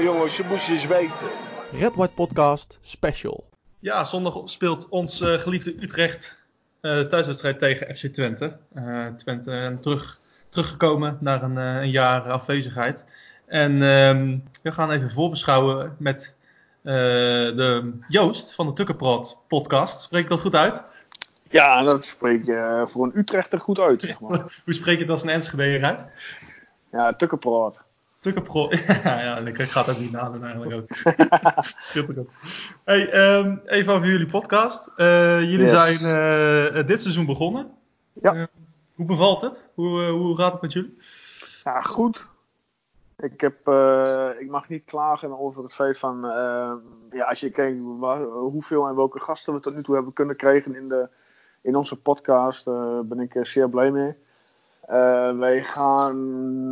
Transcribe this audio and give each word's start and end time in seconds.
Nou 0.00 0.12
jongens, 0.12 0.36
je 0.36 0.44
moest 0.48 0.68
eens 0.68 0.86
weten. 0.86 1.26
Red 1.72 1.94
White 1.94 2.14
Podcast 2.14 2.78
Special. 2.80 3.48
Ja, 3.78 4.04
zondag 4.04 4.40
speelt 4.44 4.88
ons 4.88 5.20
uh, 5.20 5.38
geliefde 5.38 5.82
Utrecht 5.82 6.38
uh, 6.82 7.00
thuiswedstrijd 7.00 7.58
tegen 7.58 7.94
FC 7.94 8.06
Twente. 8.06 8.56
Uh, 8.74 9.06
Twente 9.06 9.76
terug, 9.80 10.18
teruggekomen 10.48 11.18
na 11.20 11.42
een, 11.42 11.56
een, 11.56 11.90
jaar 11.90 12.30
afwezigheid. 12.30 13.04
En 13.46 13.82
um, 13.82 14.44
we 14.62 14.72
gaan 14.72 14.90
even 14.90 15.10
voorbeschouwen 15.10 15.96
met 15.98 16.36
de 16.82 17.92
Joost 18.08 18.54
van 18.54 18.66
de 18.66 18.72
Tukkerprot 18.72 19.40
podcast. 19.48 20.00
Spreek 20.00 20.22
ik 20.22 20.28
dat 20.28 20.40
goed 20.40 20.54
uit? 20.54 20.82
Ja, 21.50 21.82
dat 21.82 22.06
spreek 22.06 22.44
je 22.44 22.82
voor 22.84 23.04
een 23.04 23.18
Utrechter 23.18 23.60
goed 23.60 23.78
uit, 23.78 24.02
zeg 24.02 24.20
maar. 24.20 24.38
Hoe 24.64 24.74
spreek 24.74 24.94
je 24.94 25.02
het 25.02 25.10
als 25.10 25.22
een 25.22 25.28
Enschede 25.28 25.86
uit? 25.86 26.06
Ja, 26.92 27.12
Tukkerprot. 28.20 28.70
Tukkerprot. 28.70 29.04
ja, 29.04 29.20
ja, 29.20 29.38
ik 29.38 29.60
ga 29.60 29.80
het 29.80 29.90
ook 29.90 29.98
niet 29.98 30.10
nadenken 30.10 30.48
eigenlijk 30.48 30.74
ook. 30.74 32.18
Ook. 32.18 32.30
Hey, 32.84 33.34
um, 33.36 33.60
even 33.66 33.92
over 33.92 34.08
jullie 34.08 34.26
podcast. 34.26 34.92
Uh, 34.96 35.40
jullie 35.40 35.58
yes. 35.58 35.70
zijn 35.70 35.98
uh, 36.74 36.86
dit 36.86 37.00
seizoen 37.00 37.26
begonnen. 37.26 37.70
Ja. 38.12 38.34
Uh, 38.34 38.44
hoe 38.94 39.06
bevalt 39.06 39.40
het? 39.40 39.68
Hoe, 39.74 40.04
hoe 40.04 40.36
gaat 40.36 40.52
het 40.52 40.62
met 40.62 40.72
jullie? 40.72 40.96
Ja, 41.64 41.80
goed. 41.80 42.28
Ik, 43.18 43.40
heb, 43.40 43.56
ik 44.38 44.50
mag 44.50 44.68
niet 44.68 44.84
klagen 44.84 45.38
over 45.38 45.62
het 45.62 45.74
feit 45.74 45.98
van, 45.98 46.20
ja, 47.10 47.24
als 47.28 47.40
je 47.40 47.50
kijkt 47.50 47.78
waar, 47.82 48.22
hoeveel 48.22 48.86
en 48.86 48.96
welke 48.96 49.20
gasten 49.20 49.54
we 49.54 49.60
tot 49.60 49.74
nu 49.74 49.82
toe 49.82 49.94
hebben 49.94 50.12
kunnen 50.12 50.36
krijgen 50.36 50.74
in, 50.74 50.88
de, 50.88 51.08
in 51.60 51.76
onze 51.76 52.00
podcast, 52.00 52.64
ben 53.04 53.20
ik 53.20 53.38
zeer 53.42 53.68
blij 53.68 53.90
mee. 53.90 54.14
Uh, 54.90 55.38
wij 55.38 55.64
gaan 55.64 56.18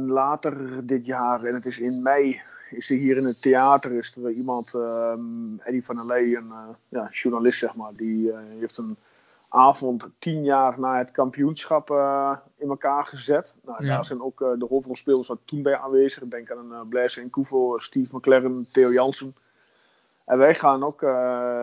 later 0.06 0.86
dit 0.86 1.06
jaar, 1.06 1.44
en 1.44 1.54
het 1.54 1.66
is 1.66 1.78
in 1.78 2.02
mei, 2.02 2.40
is 2.70 2.90
er 2.90 2.96
hier 2.96 3.16
in 3.16 3.24
het 3.24 3.42
theater 3.42 3.92
is 3.92 4.16
er 4.16 4.30
iemand, 4.30 4.74
um, 4.74 5.60
Eddie 5.64 5.84
van 5.84 5.96
der 5.96 6.06
Lee, 6.06 6.36
een 6.36 6.46
uh, 6.46 6.68
ja, 6.88 7.08
journalist 7.10 7.58
zeg 7.58 7.74
maar, 7.74 7.92
die 7.96 8.26
uh, 8.26 8.38
heeft 8.58 8.78
een 8.78 8.96
avond 9.48 10.08
tien 10.18 10.44
jaar 10.44 10.80
na 10.80 10.98
het 10.98 11.10
kampioenschap 11.10 11.90
in 12.56 12.68
elkaar 12.68 13.06
gezet. 13.06 13.56
Nou, 13.64 13.86
ja. 13.86 13.94
Daar 13.94 14.04
zijn 14.04 14.22
ook 14.22 14.38
de 14.38 14.66
hoofdrolspelers 14.68 15.26
wat 15.26 15.40
toen 15.44 15.62
bij 15.62 15.76
aanwezig. 15.76 16.28
Denk 16.28 16.50
aan 16.50 16.72
een 16.72 16.88
Blaise 16.88 17.20
en 17.20 17.30
Koevo, 17.30 17.78
Steve 17.78 18.16
McLaren, 18.16 18.66
Theo 18.72 18.92
Jansen. 18.92 19.34
En 20.28 20.38
wij 20.38 20.54
gaan 20.54 20.84
ook, 20.84 21.02
uh, 21.02 21.08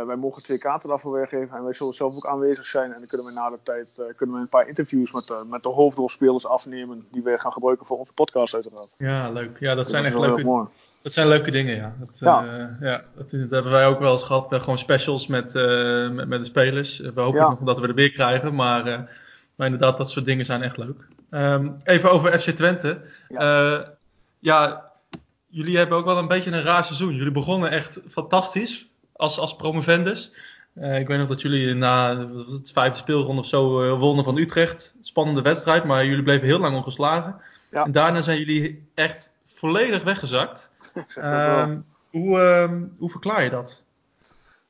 wij 0.06 0.16
mogen 0.16 0.44
twee 0.44 0.58
kaarten 0.58 0.90
daarvoor 0.90 1.12
weggeven 1.12 1.58
en 1.58 1.64
wij 1.64 1.74
zullen 1.74 1.94
zelf 1.94 2.16
ook 2.16 2.28
aanwezig 2.28 2.66
zijn. 2.66 2.94
En 2.94 3.00
dan 3.00 3.08
kunnen 3.08 3.28
we 3.28 3.34
na 3.34 3.50
de 3.50 3.60
tijd 3.64 3.88
uh, 4.00 4.06
kunnen 4.16 4.36
we 4.36 4.42
een 4.42 4.50
paar 4.50 4.68
interviews 4.68 5.12
met, 5.12 5.30
uh, 5.30 5.44
met 5.50 5.64
de 5.64 5.70
hoofdrolspelers 5.70 6.48
afnemen, 6.48 7.06
die 7.12 7.24
we 7.24 7.38
gaan 7.38 7.52
gebruiken 7.52 7.86
voor 7.86 7.98
onze 7.98 8.14
podcast 8.14 8.54
uiteraard. 8.54 8.90
Ja, 8.98 9.30
leuk. 9.30 9.60
Ja, 9.60 9.76
dat, 9.76 9.90
zijn 9.90 10.06
echt 10.06 10.18
leuke, 10.18 10.68
dat 11.02 11.14
zijn 11.14 11.28
leuke 11.28 11.52
dingen, 11.52 11.76
ja. 11.76 11.96
Dat, 12.00 12.20
ja. 12.20 12.78
ja 12.80 13.04
dat, 13.16 13.30
dat, 13.30 13.50
hebben 13.50 13.72
wij 13.72 13.88
ook 13.88 14.00
wel 14.00 14.12
eens 14.12 14.24
gehad, 14.24 14.48
gewoon 14.50 14.78
specials 14.78 15.28
met, 15.28 15.54
met, 15.54 16.28
met, 16.28 16.40
de 16.40 16.46
spelers. 16.46 17.00
We 17.00 17.22
hopen 17.22 17.40
ja. 17.40 17.50
nog 17.50 17.60
dat 17.60 17.80
we 17.80 17.88
er 17.88 17.94
weer 17.94 18.12
krijgen, 18.12 18.56
maar, 18.56 18.84
maar 19.56 19.68
inderdaad, 19.68 19.98
dat 19.98 20.10
soort 20.10 20.26
dingen 20.26 20.46
zijn 20.46 20.62
echt 20.62 20.78
leuk. 20.78 21.08
Um, 21.32 21.76
even 21.84 22.12
over 22.12 22.40
FC 22.40 22.50
Twente. 22.50 23.02
Ja, 23.30 23.86
ja 24.40 24.85
jullie 25.56 25.78
hebben 25.78 25.98
ook 25.98 26.06
wel 26.06 26.18
een 26.18 26.28
beetje 26.28 26.52
een 26.52 26.64
raar 26.64 26.84
seizoen. 26.84 27.16
Jullie 27.16 27.32
begonnen 27.32 27.72
echt 27.72 28.02
fantastisch 28.08 28.90
als, 29.12 29.40
als 29.40 29.56
promovendus. 29.56 30.34
Uh, 30.74 31.00
ik 31.00 31.08
weet 31.08 31.18
nog 31.18 31.28
dat 31.28 31.42
jullie 31.42 31.74
na 31.74 32.28
het 32.28 32.72
vijfde 32.72 32.98
speelronde 32.98 33.42
of 33.42 33.48
zo 33.48 33.84
uh, 33.84 34.00
wonnen 34.00 34.24
van 34.24 34.38
Utrecht. 34.38 34.98
Spannende 35.02 35.42
wedstrijd, 35.42 35.84
maar 35.84 36.06
jullie 36.06 36.24
bleven 36.24 36.48
heel 36.48 36.60
lang 36.60 36.76
ongeslagen. 36.76 37.42
Ja. 37.72 37.86
En 37.86 37.92
daarna 37.92 38.22
zijn 38.22 38.40
jullie 38.40 38.88
echt 38.94 39.34
volledig 39.46 40.04
weggezakt. 40.04 40.74
Uh, 41.18 41.72
hoe, 42.12 42.40
ehm, 42.40 42.84
hoe 42.98 43.10
verklaar 43.10 43.44
je 43.44 43.50
dat? 43.50 43.86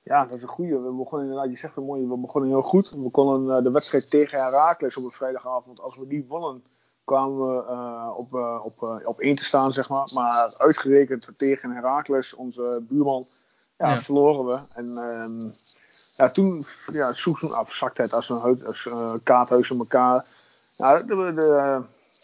Ja, 0.03 0.25
dat 0.25 0.37
is 0.37 0.41
een 0.41 0.47
goede. 0.47 0.79
We 0.79 0.91
begonnen 0.91 1.27
inderdaad, 1.27 1.51
je 1.51 1.57
zegt 1.57 1.75
het 1.75 1.85
mooi, 1.85 2.07
we 2.07 2.17
begonnen 2.17 2.49
heel 2.49 2.61
goed. 2.61 2.89
We 2.89 3.09
konden 3.09 3.57
eh, 3.57 3.63
de 3.63 3.71
wedstrijd 3.71 4.09
tegen 4.09 4.39
Herakles 4.39 4.97
op 4.97 5.03
een 5.03 5.11
vrijdagavond, 5.11 5.79
als 5.79 5.97
we 5.97 6.07
die 6.07 6.25
wonnen, 6.27 6.63
kwamen 7.05 7.47
we 7.47 7.63
uh, 7.69 8.11
op, 8.15 8.33
uh, 8.33 8.59
op, 8.63 8.81
uh, 8.81 9.07
op 9.07 9.19
één 9.19 9.35
te 9.35 9.43
staan, 9.43 9.73
zeg 9.73 9.89
maar. 9.89 10.09
Maar 10.13 10.53
uitgerekend 10.57 11.29
tegen 11.37 11.71
Herakles, 11.71 12.33
onze 12.33 12.83
buurman, 12.89 13.27
ja, 13.77 13.89
ja. 13.89 14.01
verloren 14.01 14.45
we. 14.45 14.59
En 14.73 14.97
um, 14.97 15.53
ja, 16.15 16.29
toen 16.29 16.65
ja, 16.91 17.13
zoek 17.13 17.39
zo'n 17.39 17.53
afzaktheid 17.53 18.13
als 18.13 18.29
een 18.29 18.65
als, 18.65 18.89
kaarthuis 19.23 19.69
in 19.69 19.77
elkaar. 19.77 20.25
Ja, 20.77 20.97
de, 20.97 21.33
de, 21.35 21.81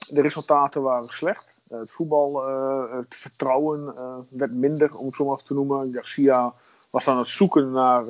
de 0.07 0.21
resultaten 0.21 0.81
waren 0.81 1.07
slecht. 1.07 1.47
het 1.69 1.91
voetbal, 1.91 2.45
het 2.91 3.15
vertrouwen 3.15 3.93
werd 4.29 4.51
minder, 4.51 4.95
om 4.95 5.05
het 5.05 5.15
zo 5.15 5.25
maar 5.25 5.43
te 5.43 5.53
noemen. 5.53 5.93
Garcia 5.93 6.53
was 6.89 7.07
aan 7.07 7.17
het 7.17 7.27
zoeken 7.27 7.71
naar, 7.71 8.05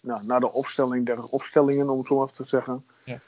nou, 0.00 0.24
naar 0.26 0.40
de 0.40 0.52
opstelling 0.52 1.06
der 1.06 1.24
opstellingen, 1.24 1.88
om 1.88 1.98
het 1.98 2.06
zo 2.06 2.18
maar 2.18 2.32
te 2.32 2.46
zeggen. 2.46 2.86
Ja. 3.04 3.18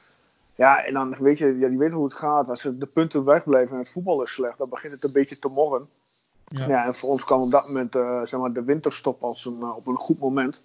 Ja, 0.58 0.84
en 0.84 0.92
dan 0.92 1.16
weet 1.18 1.38
je, 1.38 1.58
ja, 1.58 1.68
die 1.68 1.78
weten 1.78 1.94
hoe 1.94 2.04
het 2.04 2.14
gaat. 2.14 2.48
Als 2.48 2.62
de 2.62 2.86
punten 2.86 3.24
wegblijven 3.24 3.72
en 3.72 3.78
het 3.78 3.90
voetbal 3.90 4.22
is 4.22 4.32
slecht, 4.32 4.58
dan 4.58 4.68
begint 4.68 4.92
het 4.92 5.04
een 5.04 5.12
beetje 5.12 5.38
te 5.38 5.48
morren. 5.48 5.88
Ja. 6.44 6.66
ja 6.66 6.86
en 6.86 6.94
voor 6.94 7.10
ons 7.10 7.24
kwam 7.24 7.42
op 7.42 7.50
dat 7.50 7.66
moment 7.66 7.96
uh, 7.96 8.20
zeg 8.24 8.40
maar, 8.40 8.52
de 8.52 8.64
winterstop 8.64 9.22
als 9.22 9.44
een, 9.44 9.58
uh, 9.60 9.76
op 9.76 9.86
een 9.86 9.96
goed 9.96 10.18
moment. 10.18 10.62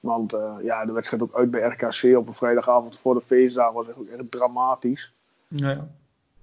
Want 0.00 0.34
uh, 0.34 0.54
ja, 0.62 0.84
de 0.84 0.92
wedstrijd 0.92 1.22
ook 1.22 1.34
uit 1.34 1.50
bij 1.50 1.60
RKC 1.60 2.16
op 2.16 2.28
een 2.28 2.34
vrijdagavond 2.34 2.98
voor 2.98 3.14
de 3.14 3.20
feestdagen 3.20 3.74
was 3.74 3.88
echt, 3.88 4.08
echt 4.08 4.30
dramatisch. 4.30 5.12
Ja. 5.48 5.88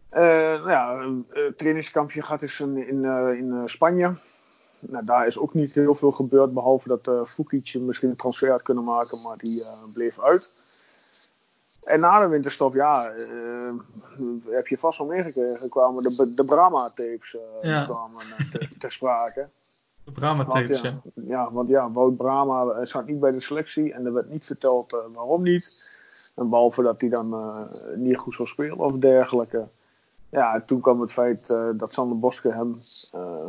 nou 0.10 0.70
ja, 0.70 0.94
een 0.94 1.26
trainingskampje 1.58 2.22
gaat 2.22 2.40
dus 2.40 2.60
in, 2.60 2.88
in, 2.88 3.06
in 3.38 3.62
Spanje. 3.66 4.14
Nou, 4.80 5.06
daar 5.06 5.28
is 5.28 5.40
ook 5.40 5.54
niet 5.54 5.74
heel 5.74 5.96
veel 5.96 6.12
gebeurd, 6.12 6.54
behalve 6.54 6.88
dat 6.88 7.08
uh, 7.08 7.26
Fukic 7.26 7.76
misschien 7.80 8.10
een 8.10 8.16
transfer 8.16 8.50
had 8.50 8.62
kunnen 8.62 8.84
maken, 8.84 9.22
maar 9.22 9.38
die 9.38 9.64
bleef 9.94 10.20
uit. 10.20 10.52
En 11.88 12.00
na 12.00 12.20
de 12.20 12.28
winterstop, 12.28 12.74
ja, 12.74 13.12
uh, 13.14 13.74
heb 14.46 14.68
je 14.68 14.78
vast 14.78 14.98
wel 14.98 15.08
meegekregen, 15.08 15.70
kwamen 15.70 16.04
de, 16.04 16.34
de 16.36 16.46
Brahma-tapes 16.46 17.34
uh, 17.34 17.72
ja. 17.72 17.84
kwamen, 17.84 18.22
ter, 18.52 18.70
ter 18.80 18.92
sprake. 18.92 19.48
De 20.04 20.12
Brahma-tapes, 20.12 20.82
ja, 20.82 21.00
ja. 21.14 21.52
want 21.52 21.70
ja, 21.70 21.92
Wout 21.92 22.18
Brahma 22.18 22.86
zat 22.86 23.06
niet 23.06 23.20
bij 23.20 23.32
de 23.32 23.40
selectie 23.40 23.94
en 23.94 24.06
er 24.06 24.14
werd 24.14 24.30
niet 24.30 24.46
verteld 24.46 24.94
uh, 24.94 25.00
waarom 25.14 25.44
niet. 25.44 25.72
En 26.36 26.50
behalve 26.50 26.82
dat 26.82 27.02
hij 27.02 27.10
dan 27.10 27.68
niet 27.96 28.18
goed 28.18 28.34
zou 28.34 28.48
spelen 28.48 28.78
of 28.78 28.94
dergelijke. 28.94 29.68
Ja, 30.30 30.64
toen 30.66 30.82
kwam 30.82 31.02
het 31.02 31.12
feit 31.12 31.48
dat 31.74 31.94
Sander 31.94 32.20
Boske 32.20 32.52
hem 32.52 32.80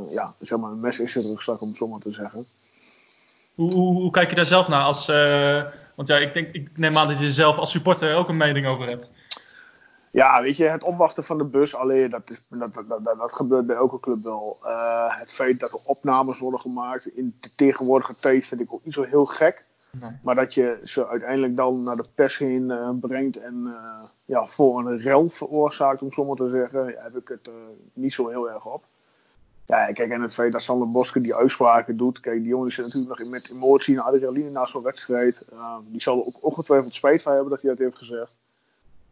ja, 0.08 0.34
zeg 0.40 0.58
maar 0.58 0.70
een 0.70 0.80
mes 0.80 0.98
in 0.98 1.08
zijn 1.08 1.26
rug 1.26 1.42
stak, 1.42 1.60
om 1.60 1.68
het 1.68 1.76
zo 1.76 1.86
maar 1.86 2.00
te 2.00 2.12
zeggen. 2.12 2.46
Hoe, 3.54 3.72
hoe, 3.72 3.94
hoe 3.94 4.10
kijk 4.10 4.30
je 4.30 4.36
daar 4.36 4.46
zelf 4.46 4.68
naar 4.68 4.82
als 4.82 5.08
want 5.98 6.10
ja, 6.10 6.16
ik, 6.16 6.34
denk, 6.34 6.48
ik 6.48 6.78
neem 6.78 6.96
aan 6.96 7.08
dat 7.08 7.20
je 7.20 7.32
zelf 7.32 7.58
als 7.58 7.70
supporter 7.70 8.14
ook 8.14 8.28
een 8.28 8.36
mening 8.36 8.66
over 8.66 8.88
hebt. 8.88 9.10
Ja, 10.10 10.42
weet 10.42 10.56
je, 10.56 10.64
het 10.64 10.82
opwachten 10.82 11.24
van 11.24 11.38
de 11.38 11.44
bus 11.44 11.74
alleen, 11.74 12.10
dat, 12.10 12.30
is, 12.30 12.46
dat, 12.50 12.74
dat, 12.74 12.88
dat, 12.88 13.18
dat 13.18 13.32
gebeurt 13.32 13.66
bij 13.66 13.76
elke 13.76 14.00
club 14.00 14.22
wel. 14.22 14.58
Uh, 14.64 15.18
het 15.18 15.32
feit 15.32 15.60
dat 15.60 15.70
er 15.70 15.80
opnames 15.84 16.38
worden 16.38 16.60
gemaakt 16.60 17.06
in 17.06 17.36
de 17.40 17.54
tegenwoordige 17.54 18.16
tijd 18.16 18.46
vind 18.46 18.60
ik 18.60 18.72
ook 18.72 18.84
niet 18.84 18.94
zo 18.94 19.02
heel 19.02 19.26
gek. 19.26 19.66
Nee. 19.90 20.10
Maar 20.22 20.34
dat 20.34 20.54
je 20.54 20.80
ze 20.84 21.08
uiteindelijk 21.08 21.56
dan 21.56 21.82
naar 21.82 21.96
de 21.96 22.08
pers 22.14 22.38
heen 22.38 22.70
uh, 22.70 22.90
brengt 23.00 23.36
en 23.36 23.62
uh, 23.66 24.04
ja, 24.24 24.46
voor 24.46 24.78
een 24.78 24.98
rel 24.98 25.30
veroorzaakt, 25.30 26.02
om 26.02 26.12
zo 26.12 26.24
maar 26.24 26.36
te 26.36 26.50
zeggen, 26.50 26.94
heb 26.98 27.16
ik 27.16 27.28
het 27.28 27.50
niet 27.92 28.12
zo 28.12 28.28
heel 28.28 28.50
erg 28.50 28.64
op. 28.64 28.84
Ja, 29.68 29.92
kijk, 29.92 30.10
en 30.10 30.20
het 30.20 30.34
feit 30.34 30.52
dat 30.52 30.62
Sander 30.62 30.90
Boske 30.90 31.20
die 31.20 31.34
uitspraken 31.34 31.96
doet. 31.96 32.20
Kijk, 32.20 32.38
die 32.38 32.48
jongen 32.48 32.72
zit 32.72 32.84
natuurlijk 32.84 33.18
nog 33.18 33.28
met 33.28 33.50
emotie 33.50 33.96
en 33.96 34.02
adrenaline 34.02 34.50
na 34.50 34.66
zo'n 34.66 34.82
wedstrijd. 34.82 35.42
Uh, 35.52 35.76
die 35.86 36.00
zal 36.00 36.18
er 36.18 36.26
ook 36.26 36.44
ongetwijfeld 36.44 36.94
spijt 36.94 37.22
van 37.22 37.32
hebben 37.32 37.50
dat 37.50 37.60
hij 37.60 37.70
dat 37.70 37.78
heeft 37.78 37.96
gezegd. 37.96 38.36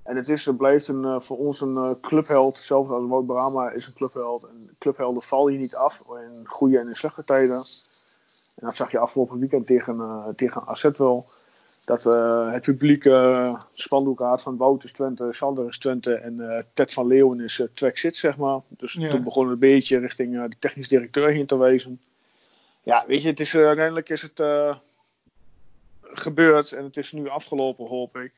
En 0.03 0.17
het, 0.17 0.29
is, 0.29 0.47
het 0.47 0.57
blijft 0.57 0.89
een, 0.89 1.03
uh, 1.03 1.21
voor 1.21 1.39
ons 1.39 1.61
een 1.61 1.75
uh, 1.75 1.91
clubheld. 2.01 2.59
Zelfs 2.59 2.91
als 2.91 3.09
Wout 3.09 3.27
Brama 3.27 3.71
is 3.71 3.87
een 3.87 3.93
clubheld. 3.93 4.45
En 4.45 4.71
clubhelden 4.79 5.23
vallen 5.23 5.53
je 5.53 5.59
niet 5.59 5.77
af 5.77 6.03
in 6.09 6.47
goede 6.47 6.79
en 6.79 6.89
in 6.89 6.97
slechte 6.97 7.25
tijden. 7.25 7.57
En 8.55 8.67
dat 8.67 8.77
zag 8.77 8.91
je 8.91 8.99
afgelopen 8.99 9.39
weekend 9.39 9.67
tegen, 9.67 10.33
tegen 10.37 10.67
AZ 10.67 10.91
wel 10.97 11.29
dat 11.87 12.07
uh, 12.07 12.53
het 12.53 12.63
publiek 12.63 13.05
uh, 13.05 13.61
spandoek 13.73 14.19
had 14.19 14.43
van 14.43 14.57
Wout 14.57 14.85
is 14.85 14.93
Twente, 14.93 15.29
Sander 15.31 15.69
is 15.69 15.79
Twente 15.79 16.15
en 16.15 16.35
uh, 16.39 16.59
Ted 16.73 16.93
van 16.93 17.07
Leeuwen 17.07 17.41
is 17.41 17.59
uh, 17.59 17.67
Twek 17.75 17.99
zit, 17.99 18.17
zeg 18.17 18.37
maar. 18.37 18.61
Dus 18.69 18.93
ja. 18.93 19.09
toen 19.09 19.23
begon 19.23 19.45
het 19.45 19.53
een 19.53 19.59
beetje 19.59 19.99
richting 19.99 20.49
de 20.49 20.57
technisch 20.59 20.89
directeur 20.89 21.29
heen 21.29 21.47
te 21.47 21.57
wijzen. 21.57 22.01
Ja, 22.83 23.05
weet 23.07 23.23
je, 23.23 23.29
het 23.29 23.41
is, 23.41 23.57
uiteindelijk 23.57 24.09
is 24.09 24.23
het 24.23 24.43
gebeurd 26.03 26.73
en 26.73 26.85
het 26.85 26.97
is 26.97 27.13
nu 27.13 27.29
afgelopen, 27.29 27.87
hoop 27.87 28.17
ik. 28.17 28.33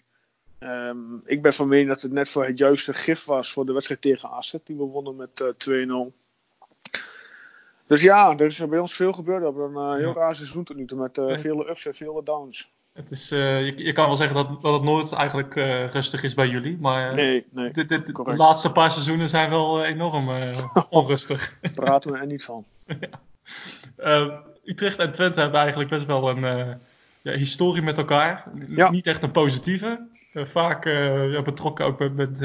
Um, 0.60 1.22
ik 1.24 1.42
ben 1.42 1.52
van 1.52 1.68
mening 1.68 1.88
dat 1.88 2.02
het 2.02 2.12
net 2.12 2.28
voor 2.28 2.46
het 2.46 2.58
juiste 2.58 2.94
gif 2.94 3.24
was 3.24 3.52
voor 3.52 3.66
de 3.66 3.72
wedstrijd 3.72 4.00
tegen 4.00 4.30
AZ, 4.30 4.54
die 4.64 4.76
we 4.76 4.84
wonnen 4.84 5.16
met 5.16 5.44
2-0. 5.68 5.72
Dus 7.86 8.02
ja, 8.02 8.30
er 8.36 8.46
is 8.46 8.66
bij 8.66 8.78
ons 8.78 8.94
veel 8.94 9.12
gebeurd. 9.12 9.38
We 9.38 9.44
hebben 9.44 9.82
een 9.82 9.98
heel 9.98 10.14
raar 10.14 10.36
seizoen 10.36 10.64
tot 10.64 10.76
nu 10.76 10.86
toe 10.86 10.98
met 10.98 11.40
vele 11.40 11.70
ups 11.70 11.86
en 11.86 11.94
vele 11.94 12.22
downs. 12.22 12.76
Het 12.92 13.10
is, 13.10 13.32
uh, 13.32 13.66
je, 13.66 13.84
je, 13.84 13.92
kan 13.92 14.06
wel 14.06 14.16
zeggen 14.16 14.36
dat, 14.36 14.62
dat 14.62 14.72
het 14.72 14.82
nooit 14.82 15.12
eigenlijk 15.12 15.54
uh, 15.54 15.88
rustig 15.88 16.22
is 16.22 16.34
bij 16.34 16.48
jullie. 16.48 16.76
Maar 16.80 17.14
nee, 17.14 17.46
nee, 17.50 17.70
dit, 17.70 17.88
dit, 17.88 18.06
de 18.06 18.36
laatste 18.36 18.72
paar 18.72 18.90
seizoenen 18.90 19.28
zijn 19.28 19.50
wel 19.50 19.84
enorm 19.84 20.28
onrustig. 20.90 21.58
Daar 21.60 21.72
praten 21.72 22.12
we 22.12 22.18
er 22.18 22.26
niet 22.26 22.44
van. 22.44 22.64
ja. 23.96 24.42
Utrecht 24.64 24.98
en 24.98 25.12
Twente 25.12 25.40
hebben 25.40 25.60
eigenlijk 25.60 25.90
best 25.90 26.06
wel 26.06 26.28
een 26.28 26.78
ja, 27.22 27.32
historie 27.32 27.82
met 27.82 27.98
elkaar. 27.98 28.44
Ja. 28.66 28.90
Niet 28.90 29.06
echt 29.06 29.22
een 29.22 29.30
positieve. 29.30 30.06
Vaak 30.34 30.84
ja, 30.84 31.42
betrokken 31.42 31.86
ook 31.86 31.98
met, 31.98 32.14
met, 32.14 32.40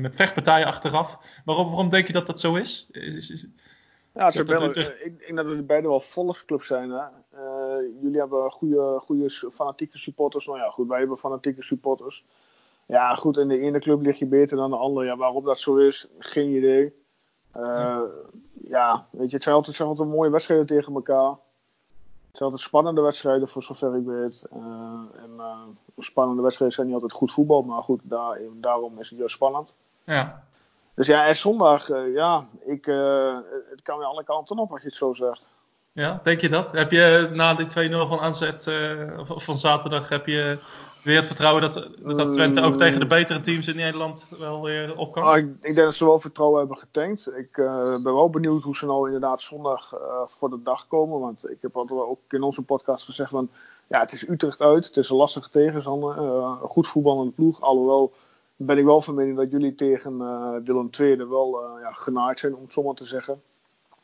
met, 0.00 0.16
vechtpartijen 0.16 0.66
achteraf. 0.66 1.18
Waarom, 1.44 1.66
waarom 1.66 1.88
denk 1.88 2.06
je 2.06 2.12
dat 2.12 2.26
dat 2.26 2.40
zo 2.40 2.54
is? 2.54 2.88
is, 2.90 3.14
is, 3.14 3.30
is 3.30 3.46
ja, 4.18 4.26
het 4.26 4.48
wel, 4.48 4.62
Utrecht... 4.62 5.04
ik 5.04 5.18
denk 5.18 5.36
dat 5.36 5.46
we 5.46 5.62
beide 5.62 5.88
wel 5.88 6.00
volksclubs 6.00 6.66
zijn. 6.66 6.90
Hè? 6.90 7.04
Jullie 8.00 8.18
hebben 8.18 8.50
goede, 8.50 8.98
goede 9.00 9.30
fanatieke 9.30 9.98
supporters. 9.98 10.46
Nou 10.46 10.58
ja, 10.58 10.70
goed, 10.70 10.88
wij 10.88 10.98
hebben 10.98 11.16
fanatieke 11.16 11.62
supporters. 11.62 12.24
Ja, 12.86 13.14
goed, 13.14 13.36
in 13.36 13.48
de 13.48 13.58
ene 13.58 13.78
club 13.78 14.02
lig 14.02 14.18
je 14.18 14.26
beter 14.26 14.56
dan 14.56 14.70
de 14.70 14.76
andere. 14.76 15.06
Ja, 15.06 15.16
waarom 15.16 15.44
dat 15.44 15.58
zo 15.58 15.76
is, 15.76 16.08
geen 16.18 16.48
idee. 16.48 16.94
Uh, 17.56 18.00
ja, 18.52 19.06
weet 19.10 19.28
je, 19.28 19.34
het 19.34 19.42
zijn 19.42 19.54
altijd, 19.54 19.76
zijn 19.76 19.88
altijd 19.88 20.08
mooie 20.08 20.30
wedstrijden 20.30 20.66
tegen 20.66 20.94
elkaar. 20.94 21.28
Het 21.28 22.36
zijn 22.36 22.50
altijd 22.50 22.60
spannende 22.60 23.00
wedstrijden, 23.00 23.48
voor 23.48 23.62
zover 23.62 23.96
ik 23.96 24.04
weet. 24.04 24.44
Uh, 24.52 25.22
en 25.22 25.30
uh, 25.36 25.60
spannende 25.98 26.42
wedstrijden 26.42 26.76
zijn 26.76 26.86
niet 26.86 26.96
altijd 26.96 27.18
goed 27.18 27.32
voetbal, 27.32 27.62
maar 27.62 27.82
goed, 27.82 28.00
daar, 28.02 28.38
daarom 28.52 28.98
is 28.98 29.10
het 29.10 29.18
juist 29.18 29.34
spannend. 29.34 29.74
Ja. 30.04 30.44
Dus 30.94 31.06
ja, 31.06 31.26
en 31.26 31.36
zondag, 31.36 31.88
ja, 32.12 32.48
ik, 32.64 32.84
het 33.70 33.82
kan 33.82 33.98
weer 33.98 34.06
alle 34.06 34.24
kanten 34.24 34.58
op 34.58 34.72
als 34.72 34.80
je 34.80 34.86
het 34.86 34.96
zo 34.96 35.14
zegt. 35.14 35.48
Ja, 35.92 36.20
denk 36.22 36.40
je 36.40 36.48
dat? 36.48 36.72
Heb 36.72 36.90
je 36.90 37.30
na 37.32 37.54
die 37.54 37.90
2-0 37.90 38.08
van 38.08 38.20
aanzet 38.20 38.72
van 39.24 39.58
zaterdag, 39.58 40.08
heb 40.08 40.26
je 40.26 40.58
weer 41.08 41.16
het 41.16 41.26
vertrouwen 41.26 41.62
dat, 41.62 41.88
dat 42.16 42.32
Twente 42.32 42.60
ook 42.60 42.76
tegen 42.76 43.00
de 43.00 43.06
betere 43.06 43.40
teams 43.40 43.68
in 43.68 43.76
Nederland 43.76 44.28
wel 44.38 44.62
weer 44.62 44.96
op 44.96 45.12
kan? 45.12 45.26
Oh, 45.26 45.36
ik, 45.36 45.44
ik, 45.44 45.62
denk 45.62 45.76
dat 45.76 45.94
ze 45.94 46.04
wel 46.04 46.20
vertrouwen 46.20 46.58
hebben 46.58 46.76
getankt. 46.76 47.36
Ik 47.36 47.56
uh, 47.56 48.02
ben 48.02 48.14
wel 48.14 48.30
benieuwd 48.30 48.62
hoe 48.62 48.76
ze 48.76 48.86
nou 48.86 49.06
inderdaad 49.06 49.40
zondag 49.40 49.94
uh, 49.94 50.00
voor 50.26 50.50
de 50.50 50.62
dag 50.62 50.86
komen. 50.88 51.20
Want 51.20 51.50
ik 51.50 51.58
heb 51.60 51.76
altijd 51.76 52.00
ook 52.00 52.20
in 52.28 52.42
onze 52.42 52.62
podcast 52.62 53.04
gezegd 53.04 53.30
van... 53.30 53.50
Ja, 53.86 54.00
het 54.00 54.12
is 54.12 54.28
Utrecht 54.28 54.60
uit. 54.60 54.86
Het 54.86 54.96
is 54.96 55.08
een 55.08 55.16
lastige 55.16 55.50
tegenstander. 55.50 56.16
Uh, 56.16 56.62
goed 56.62 56.86
voetballende 56.86 57.32
ploeg. 57.32 57.60
Alhoewel 57.60 58.12
ben 58.56 58.78
ik 58.78 58.84
wel 58.84 59.00
van 59.00 59.14
mening 59.14 59.36
dat 59.36 59.50
jullie 59.50 59.74
tegen 59.74 60.18
Willem 60.64 60.90
II 60.98 61.16
wel 61.16 61.60
ja, 61.80 61.92
genaaid 61.92 62.38
zijn, 62.38 62.54
om 62.54 62.62
het 62.62 62.72
zo 62.72 62.82
maar 62.82 62.94
te 62.94 63.04
zeggen. 63.04 63.42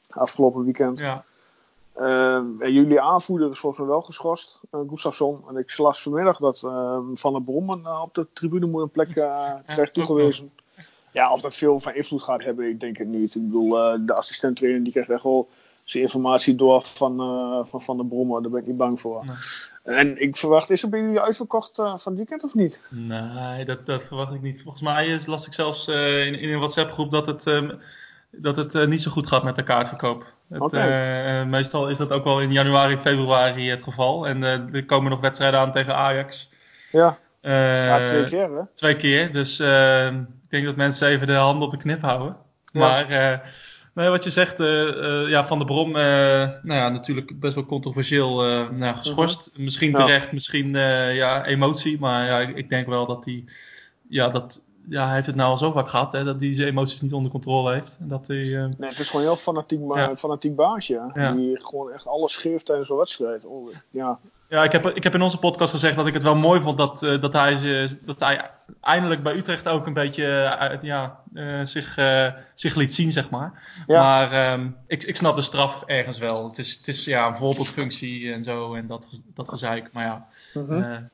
Afgelopen 0.09 0.65
weekend. 0.65 0.99
Ja. 0.99 1.25
Uh, 2.01 2.43
jullie 2.59 3.01
aanvoerder 3.01 3.51
is 3.51 3.59
volgens 3.59 3.83
mij 3.83 3.91
wel 3.91 4.03
geschorst, 4.03 4.61
uh, 4.75 4.81
Gustafsson. 4.89 5.45
En 5.49 5.57
ik 5.57 5.79
las 5.79 6.03
vanmiddag 6.03 6.39
dat 6.39 6.63
uh, 6.67 6.99
Van 7.15 7.33
der 7.33 7.43
Brommen 7.43 8.03
op 8.03 8.15
de 8.15 8.27
tribune 8.33 8.67
moet 8.67 8.83
een 8.83 8.91
plek 8.91 9.09
krijgt 9.67 9.95
toegewezen. 9.95 10.51
Ja, 11.13 11.33
of 11.33 11.41
dat 11.41 11.55
veel 11.55 11.81
van 11.81 11.95
invloed 11.95 12.23
gaat 12.23 12.45
hebben, 12.45 12.69
ik 12.69 12.81
denk 12.81 12.97
het 12.97 13.09
niet. 13.09 13.35
Ik 13.35 13.43
bedoel, 13.43 13.71
de 14.07 14.15
assistent 14.15 14.57
trainer 14.57 14.83
die 14.83 14.93
krijgt 14.93 15.11
echt 15.11 15.23
wel 15.23 15.49
zijn 15.85 16.03
informatie 16.03 16.55
door 16.55 16.83
van 16.83 17.17
Van, 17.67 17.83
van 17.83 17.97
der 17.97 18.07
Brommen. 18.07 18.43
Daar 18.43 18.51
ben 18.51 18.61
ik 18.61 18.67
niet 18.67 18.77
bang 18.77 19.01
voor. 19.01 19.25
Nee. 19.25 19.97
En 19.97 20.23
ik 20.23 20.37
verwacht, 20.37 20.71
is 20.71 20.83
er 20.83 20.89
bij 20.89 21.01
jullie 21.01 21.21
uitverkocht 21.21 21.75
van 21.75 22.01
het 22.05 22.15
weekend 22.15 22.45
of 22.45 22.55
niet? 22.55 22.81
Nee, 22.91 23.65
dat, 23.65 23.87
dat 23.87 24.05
verwacht 24.05 24.35
ik 24.35 24.43
niet. 24.43 24.63
Volgens 24.63 24.83
mij 24.83 25.21
las 25.27 25.47
ik 25.47 25.53
zelfs 25.53 25.89
in, 25.89 26.39
in 26.39 26.53
een 26.53 26.59
WhatsApp 26.59 26.91
groep 26.91 27.11
dat 27.11 27.27
het 27.27 27.47
dat 28.37 28.57
het 28.57 28.75
uh, 28.75 28.87
niet 28.87 29.03
zo 29.03 29.11
goed 29.11 29.27
gaat 29.27 29.45
met 29.45 29.57
de 29.57 29.63
kaartverkoop. 29.63 30.34
Het, 30.49 30.63
okay. 30.63 31.41
uh, 31.41 31.47
meestal 31.47 31.89
is 31.89 31.99
dat 31.99 32.11
ook 32.11 32.25
wel 32.25 32.41
in 32.41 32.53
januari, 32.53 32.99
februari 32.99 33.71
het 33.71 33.83
geval. 33.83 34.27
En 34.27 34.43
uh, 34.43 34.75
er 34.75 34.85
komen 34.85 35.11
nog 35.11 35.21
wedstrijden 35.21 35.61
aan 35.61 35.73
tegen 35.73 35.97
Ajax. 35.97 36.51
Ja, 36.93 37.19
ja 37.43 38.05
twee 38.05 38.25
keer 38.25 38.51
hè? 38.51 38.63
Twee 38.75 38.97
keer, 38.97 39.33
dus 39.33 39.61
ik 39.61 40.51
denk 40.51 40.65
dat 40.65 40.77
mensen 40.77 41.09
even 41.09 41.27
de 41.27 41.33
handen 41.33 41.67
op 41.67 41.71
de 41.71 41.77
knip 41.77 42.03
houden. 42.03 42.37
Ja. 42.73 42.81
Maar 42.81 43.43
nee, 43.95 44.09
wat 44.09 44.25
je 44.25 44.31
zegt, 44.31 44.59
ja, 45.29 45.45
Van 45.45 45.59
de 45.59 45.65
Brom, 45.65 45.93
nou 45.93 46.63
ja, 46.63 46.89
natuurlijk 46.89 47.41
best 47.41 47.55
wel 47.55 47.67
controversieel 47.67 48.43
nou, 48.71 48.97
geschorst. 48.97 49.51
-huh. 49.53 49.65
Misschien 49.65 49.93
terecht, 49.93 50.33
misschien 50.33 50.75
ja, 51.15 51.45
emotie. 51.45 52.01
Maar 52.01 52.25
ja, 52.27 52.41
ik 52.41 52.69
denk 52.69 52.87
wel 52.87 53.07
dat 53.07 53.25
hij... 53.25 53.45
Ja, 54.09 54.29
dat 54.29 54.63
ja, 54.89 55.05
hij 55.05 55.15
heeft 55.15 55.27
het 55.27 55.37
nou 55.37 55.51
al 55.51 55.59
zo 55.59 55.73
vaak 55.73 55.89
gehad, 55.89 56.13
hè, 56.13 56.25
dat 56.25 56.41
hij 56.41 56.55
zijn 56.55 56.69
emoties 56.69 57.01
niet 57.01 57.13
onder 57.13 57.31
controle 57.31 57.73
heeft. 57.73 57.97
Dat 58.01 58.27
hij, 58.27 58.37
uh... 58.37 58.61
Nee, 58.61 58.89
het 58.89 58.99
is 58.99 59.07
gewoon 59.11 59.23
een 59.23 59.33
heel 59.33 59.41
fanatiek, 59.41 59.81
ja. 59.95 60.17
fanatiek 60.17 60.57
baasje. 60.57 61.11
Ja. 61.15 61.33
Die 61.33 61.61
gewoon 61.61 61.93
echt 61.93 62.07
alles 62.07 62.37
geeft 62.37 62.67
tijdens 62.67 62.89
een 62.89 62.97
wedstrijd. 62.97 63.45
Oh, 63.45 63.69
ja. 63.91 64.19
Ja, 64.49 64.65
ik 64.65 64.73
heb, 64.73 64.87
ik 64.87 65.03
heb 65.03 65.15
in 65.15 65.23
onze 65.23 65.39
podcast 65.39 65.73
gezegd 65.73 65.97
dat 65.97 66.07
ik 66.07 66.15
het 66.15 66.23
wel 66.23 66.35
mooi 66.35 66.61
vond 66.61 66.79
dat, 66.79 67.03
uh, 67.03 67.21
dat, 67.21 67.33
hij, 67.33 67.89
dat 68.05 68.21
hij 68.21 68.51
eindelijk 68.81 69.23
bij 69.23 69.37
Utrecht 69.37 69.69
ook 69.69 69.87
een 69.87 69.93
beetje 69.93 70.25
uh, 70.73 70.81
ja, 70.81 71.21
zich, 71.65 71.99
zich 72.55 72.75
liet 72.75 72.95
zien, 72.95 73.13
zeg 73.13 73.31
maar. 73.31 73.63
Ja. 73.87 74.01
Maar 74.01 74.53
um, 74.53 74.77
ik, 74.87 75.03
ik 75.03 75.17
snap 75.17 75.37
de 75.37 75.43
straf 75.43 75.85
ergens 75.87 76.19
wel. 76.19 76.47
Het 76.49 76.59
is, 76.59 76.77
het 76.77 76.89
is 76.89 77.05
ja, 77.05 77.29
een 77.29 77.37
voorbeeldfunctie 77.37 78.33
en 78.33 78.45
zo 78.45 78.75
en 78.75 78.87
dat, 78.87 79.09
dat 79.35 79.49
gezeik. 79.49 79.93
Maar 79.93 80.05
ja, 80.05 80.27
mm 80.55 80.67
-hmm. 80.67 81.11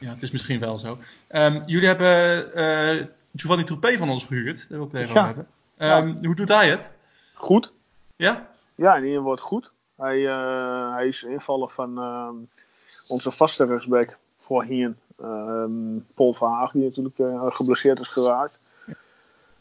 Ja, 0.00 0.10
het 0.12 0.22
is 0.22 0.30
misschien 0.30 0.60
wel 0.60 0.78
zo. 0.78 0.98
Um, 1.30 1.62
jullie 1.66 1.88
hebben 1.88 2.50
uh, 2.58 3.06
Giovanni 3.34 3.64
Troepé 3.64 3.96
van 3.96 4.10
ons 4.10 4.24
gehuurd. 4.24 4.68
Daar 4.68 4.78
wil 4.78 4.86
ik 4.86 4.92
het 4.92 5.02
even 5.02 5.14
ja. 5.14 5.26
hebben. 5.26 5.46
Um, 5.78 6.08
ja. 6.08 6.26
Hoe 6.26 6.34
doet 6.34 6.48
hij 6.48 6.70
het? 6.70 6.90
Goed. 7.34 7.72
Ja? 8.16 8.48
Ja, 8.74 8.96
in 8.96 9.04
ieder 9.04 9.18
geval 9.18 9.36
goed. 9.36 9.72
Hij, 9.96 10.18
uh, 10.18 10.94
hij 10.94 11.08
is 11.08 11.22
invaller 11.22 11.70
van 11.70 11.98
uh, 11.98 12.28
onze 13.08 13.32
vaste 13.32 13.64
rechtsback 13.64 14.18
voorheen. 14.38 14.96
Um, 15.22 16.06
Paul 16.14 16.32
van 16.32 16.52
Haag, 16.52 16.72
die 16.72 16.84
natuurlijk 16.84 17.18
uh, 17.18 17.46
geblesseerd 17.48 18.00
is 18.00 18.08
geraakt. 18.08 18.60
Ja. 18.86 18.94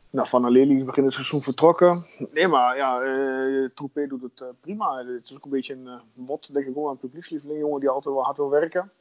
Nou, 0.10 0.28
Van 0.28 0.42
der 0.42 0.52
Lely 0.52 0.76
is 0.76 0.84
begin 0.84 1.04
het 1.04 1.14
seizoen 1.14 1.42
vertrokken. 1.42 2.06
Nee, 2.34 2.48
maar 2.48 2.78
ja, 2.78 3.02
uh, 3.02 3.70
Troepé 3.74 4.08
doet 4.08 4.22
het 4.22 4.44
prima. 4.62 4.98
Het 4.98 5.24
is 5.24 5.36
ook 5.36 5.46
een 5.46 5.52
beetje 5.52 5.74
een 5.74 6.00
wat, 6.14 6.50
denk 6.52 6.66
ik, 6.66 6.78
ook 6.78 6.90
een 6.90 6.98
publiekslieveling. 6.98 7.60
jongen 7.60 7.80
die 7.80 7.90
altijd 7.90 8.16
wel 8.16 8.24
hard 8.24 8.38
wil 8.38 8.50
werken 8.50 8.92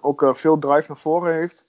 ook 0.00 0.22
uh, 0.22 0.34
veel 0.34 0.58
drive 0.58 0.84
naar 0.88 0.96
voren 0.96 1.34
heeft. 1.34 1.66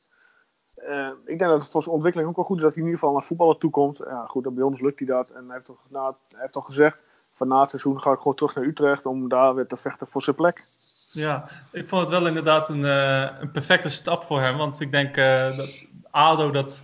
Uh, 0.77 1.09
ik 1.25 1.37
denk 1.37 1.51
dat 1.51 1.61
het 1.61 1.71
voor 1.71 1.81
zijn 1.81 1.95
ontwikkeling 1.95 2.29
ook 2.29 2.35
wel 2.35 2.45
goed 2.45 2.57
is 2.57 2.63
dat 2.63 2.73
hij 2.73 2.81
in 2.81 2.87
ieder 2.87 2.99
geval 2.99 3.15
naar 3.15 3.27
voetballen 3.27 3.59
toekomt. 3.59 3.97
Ja, 3.97 4.25
goed, 4.25 4.55
bij 4.55 4.63
ons 4.63 4.81
lukt 4.81 4.99
hij 4.99 5.07
dat. 5.07 5.29
En 5.29 5.43
hij 5.45 5.53
heeft, 5.53 5.65
toch 5.65 5.85
na, 5.89 6.15
heeft 6.35 6.55
al 6.55 6.61
gezegd, 6.61 7.01
van 7.33 7.47
na 7.47 7.61
het 7.61 7.69
seizoen 7.69 8.01
ga 8.01 8.11
ik 8.11 8.17
gewoon 8.17 8.35
terug 8.35 8.55
naar 8.55 8.65
Utrecht 8.65 9.05
om 9.05 9.29
daar 9.29 9.55
weer 9.55 9.67
te 9.67 9.75
vechten 9.75 10.07
voor 10.07 10.21
zijn 10.21 10.35
plek. 10.35 10.63
Ja, 11.11 11.49
ik 11.71 11.87
vond 11.87 12.01
het 12.01 12.09
wel 12.09 12.27
inderdaad 12.27 12.69
een, 12.69 12.83
uh, 12.83 13.29
een 13.39 13.51
perfecte 13.51 13.89
stap 13.89 14.23
voor 14.23 14.39
hem. 14.39 14.57
Want 14.57 14.79
ik 14.79 14.91
denk 14.91 15.15
dat 15.57 15.69
ADO, 16.11 16.51
dat, 16.51 16.83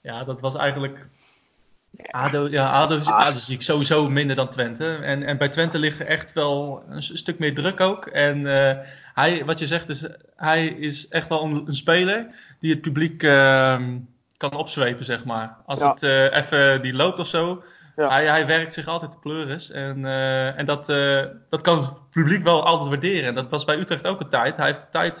ja, 0.00 0.24
dat 0.24 0.40
was 0.40 0.54
eigenlijk... 0.54 1.08
ADO, 2.06 2.48
ja, 2.48 2.66
ADO. 2.66 2.98
ADO 3.04 3.38
zie 3.38 3.54
ik 3.54 3.62
sowieso 3.62 4.08
minder 4.08 4.36
dan 4.36 4.48
Twente. 4.48 4.94
En, 4.94 5.22
en 5.22 5.38
bij 5.38 5.48
Twente 5.48 5.78
ligt 5.78 6.00
echt 6.00 6.32
wel 6.32 6.84
een 6.88 7.02
stuk 7.02 7.38
meer 7.38 7.54
druk 7.54 7.80
ook. 7.80 8.06
En 8.06 8.46
hij, 9.14 9.44
wat 9.44 9.58
je 9.58 9.66
zegt 9.66 9.88
is, 9.88 10.04
hij 10.36 10.66
is 10.66 11.08
echt 11.08 11.28
wel 11.28 11.42
een, 11.42 11.62
een 11.66 11.74
speler 11.74 12.26
die 12.60 12.70
het 12.70 12.80
publiek 12.80 13.22
uh, 13.22 13.82
kan 14.36 14.52
opzwepen, 14.52 15.04
zeg 15.04 15.24
maar. 15.24 15.56
Als 15.66 15.80
ja. 15.80 15.90
het 15.90 16.02
uh, 16.02 16.36
even 16.36 16.82
die 16.82 16.94
loopt 16.94 17.18
of 17.18 17.26
zo, 17.26 17.62
ja. 18.00 18.08
hij, 18.08 18.26
hij 18.26 18.46
werkt 18.46 18.72
zich 18.72 18.86
altijd 18.86 19.12
de 19.12 19.18
pleuris. 19.18 19.70
En, 19.70 19.98
uh, 19.98 20.58
en 20.58 20.64
dat, 20.64 20.88
uh, 20.88 21.22
dat 21.48 21.60
kan 21.60 21.76
het 21.76 22.10
publiek 22.10 22.42
wel 22.42 22.64
altijd 22.64 22.88
waarderen. 22.88 23.28
En 23.28 23.34
dat 23.34 23.50
was 23.50 23.64
bij 23.64 23.78
Utrecht 23.78 24.06
ook 24.06 24.20
een 24.20 24.28
tijd. 24.28 24.56
Hij 24.56 24.66
heeft 24.66 24.80
de 24.80 24.86
tijd, 24.90 25.18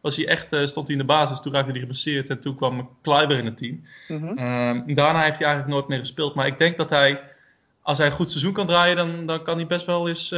was 0.00 0.16
hij 0.16 0.28
echt, 0.28 0.56
stond 0.68 0.86
hij 0.86 0.96
in 0.96 1.02
de 1.02 1.12
basis, 1.12 1.40
toen 1.40 1.52
raakte 1.52 1.70
hij 1.70 1.80
geblesseerd 1.80 2.30
en 2.30 2.40
toen 2.40 2.56
kwam 2.56 2.90
Kleiber 3.02 3.38
in 3.38 3.44
het 3.44 3.56
team. 3.56 3.84
Mm 4.08 4.18
-hmm. 4.18 4.94
daarna 4.94 5.20
heeft 5.20 5.38
hij 5.38 5.46
eigenlijk 5.46 5.66
nooit 5.66 5.88
meer 5.88 5.98
gespeeld. 5.98 6.34
Maar 6.34 6.46
ik 6.46 6.58
denk 6.58 6.76
dat 6.76 6.90
hij, 6.90 7.20
als 7.82 7.98
hij 7.98 8.06
een 8.06 8.12
goed 8.12 8.30
seizoen 8.30 8.52
kan 8.52 8.66
draaien, 8.66 8.96
dan, 8.96 9.26
dan 9.26 9.42
kan 9.42 9.56
hij 9.56 9.66
best 9.66 9.86
wel 9.86 10.08
eens 10.08 10.28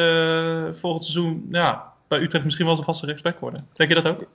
volgend 0.81 1.05
seizoen, 1.05 1.47
ja, 1.51 1.93
bij 2.09 2.21
Utrecht 2.21 2.45
misschien 2.45 2.67
wel 2.67 2.77
een 2.77 2.85
vaste 2.85 3.07
rechtsback 3.07 3.41
worden. 3.41 3.67
Denk 3.73 3.89
je 3.89 4.03
dat 4.03 4.13
ook? 4.13 4.27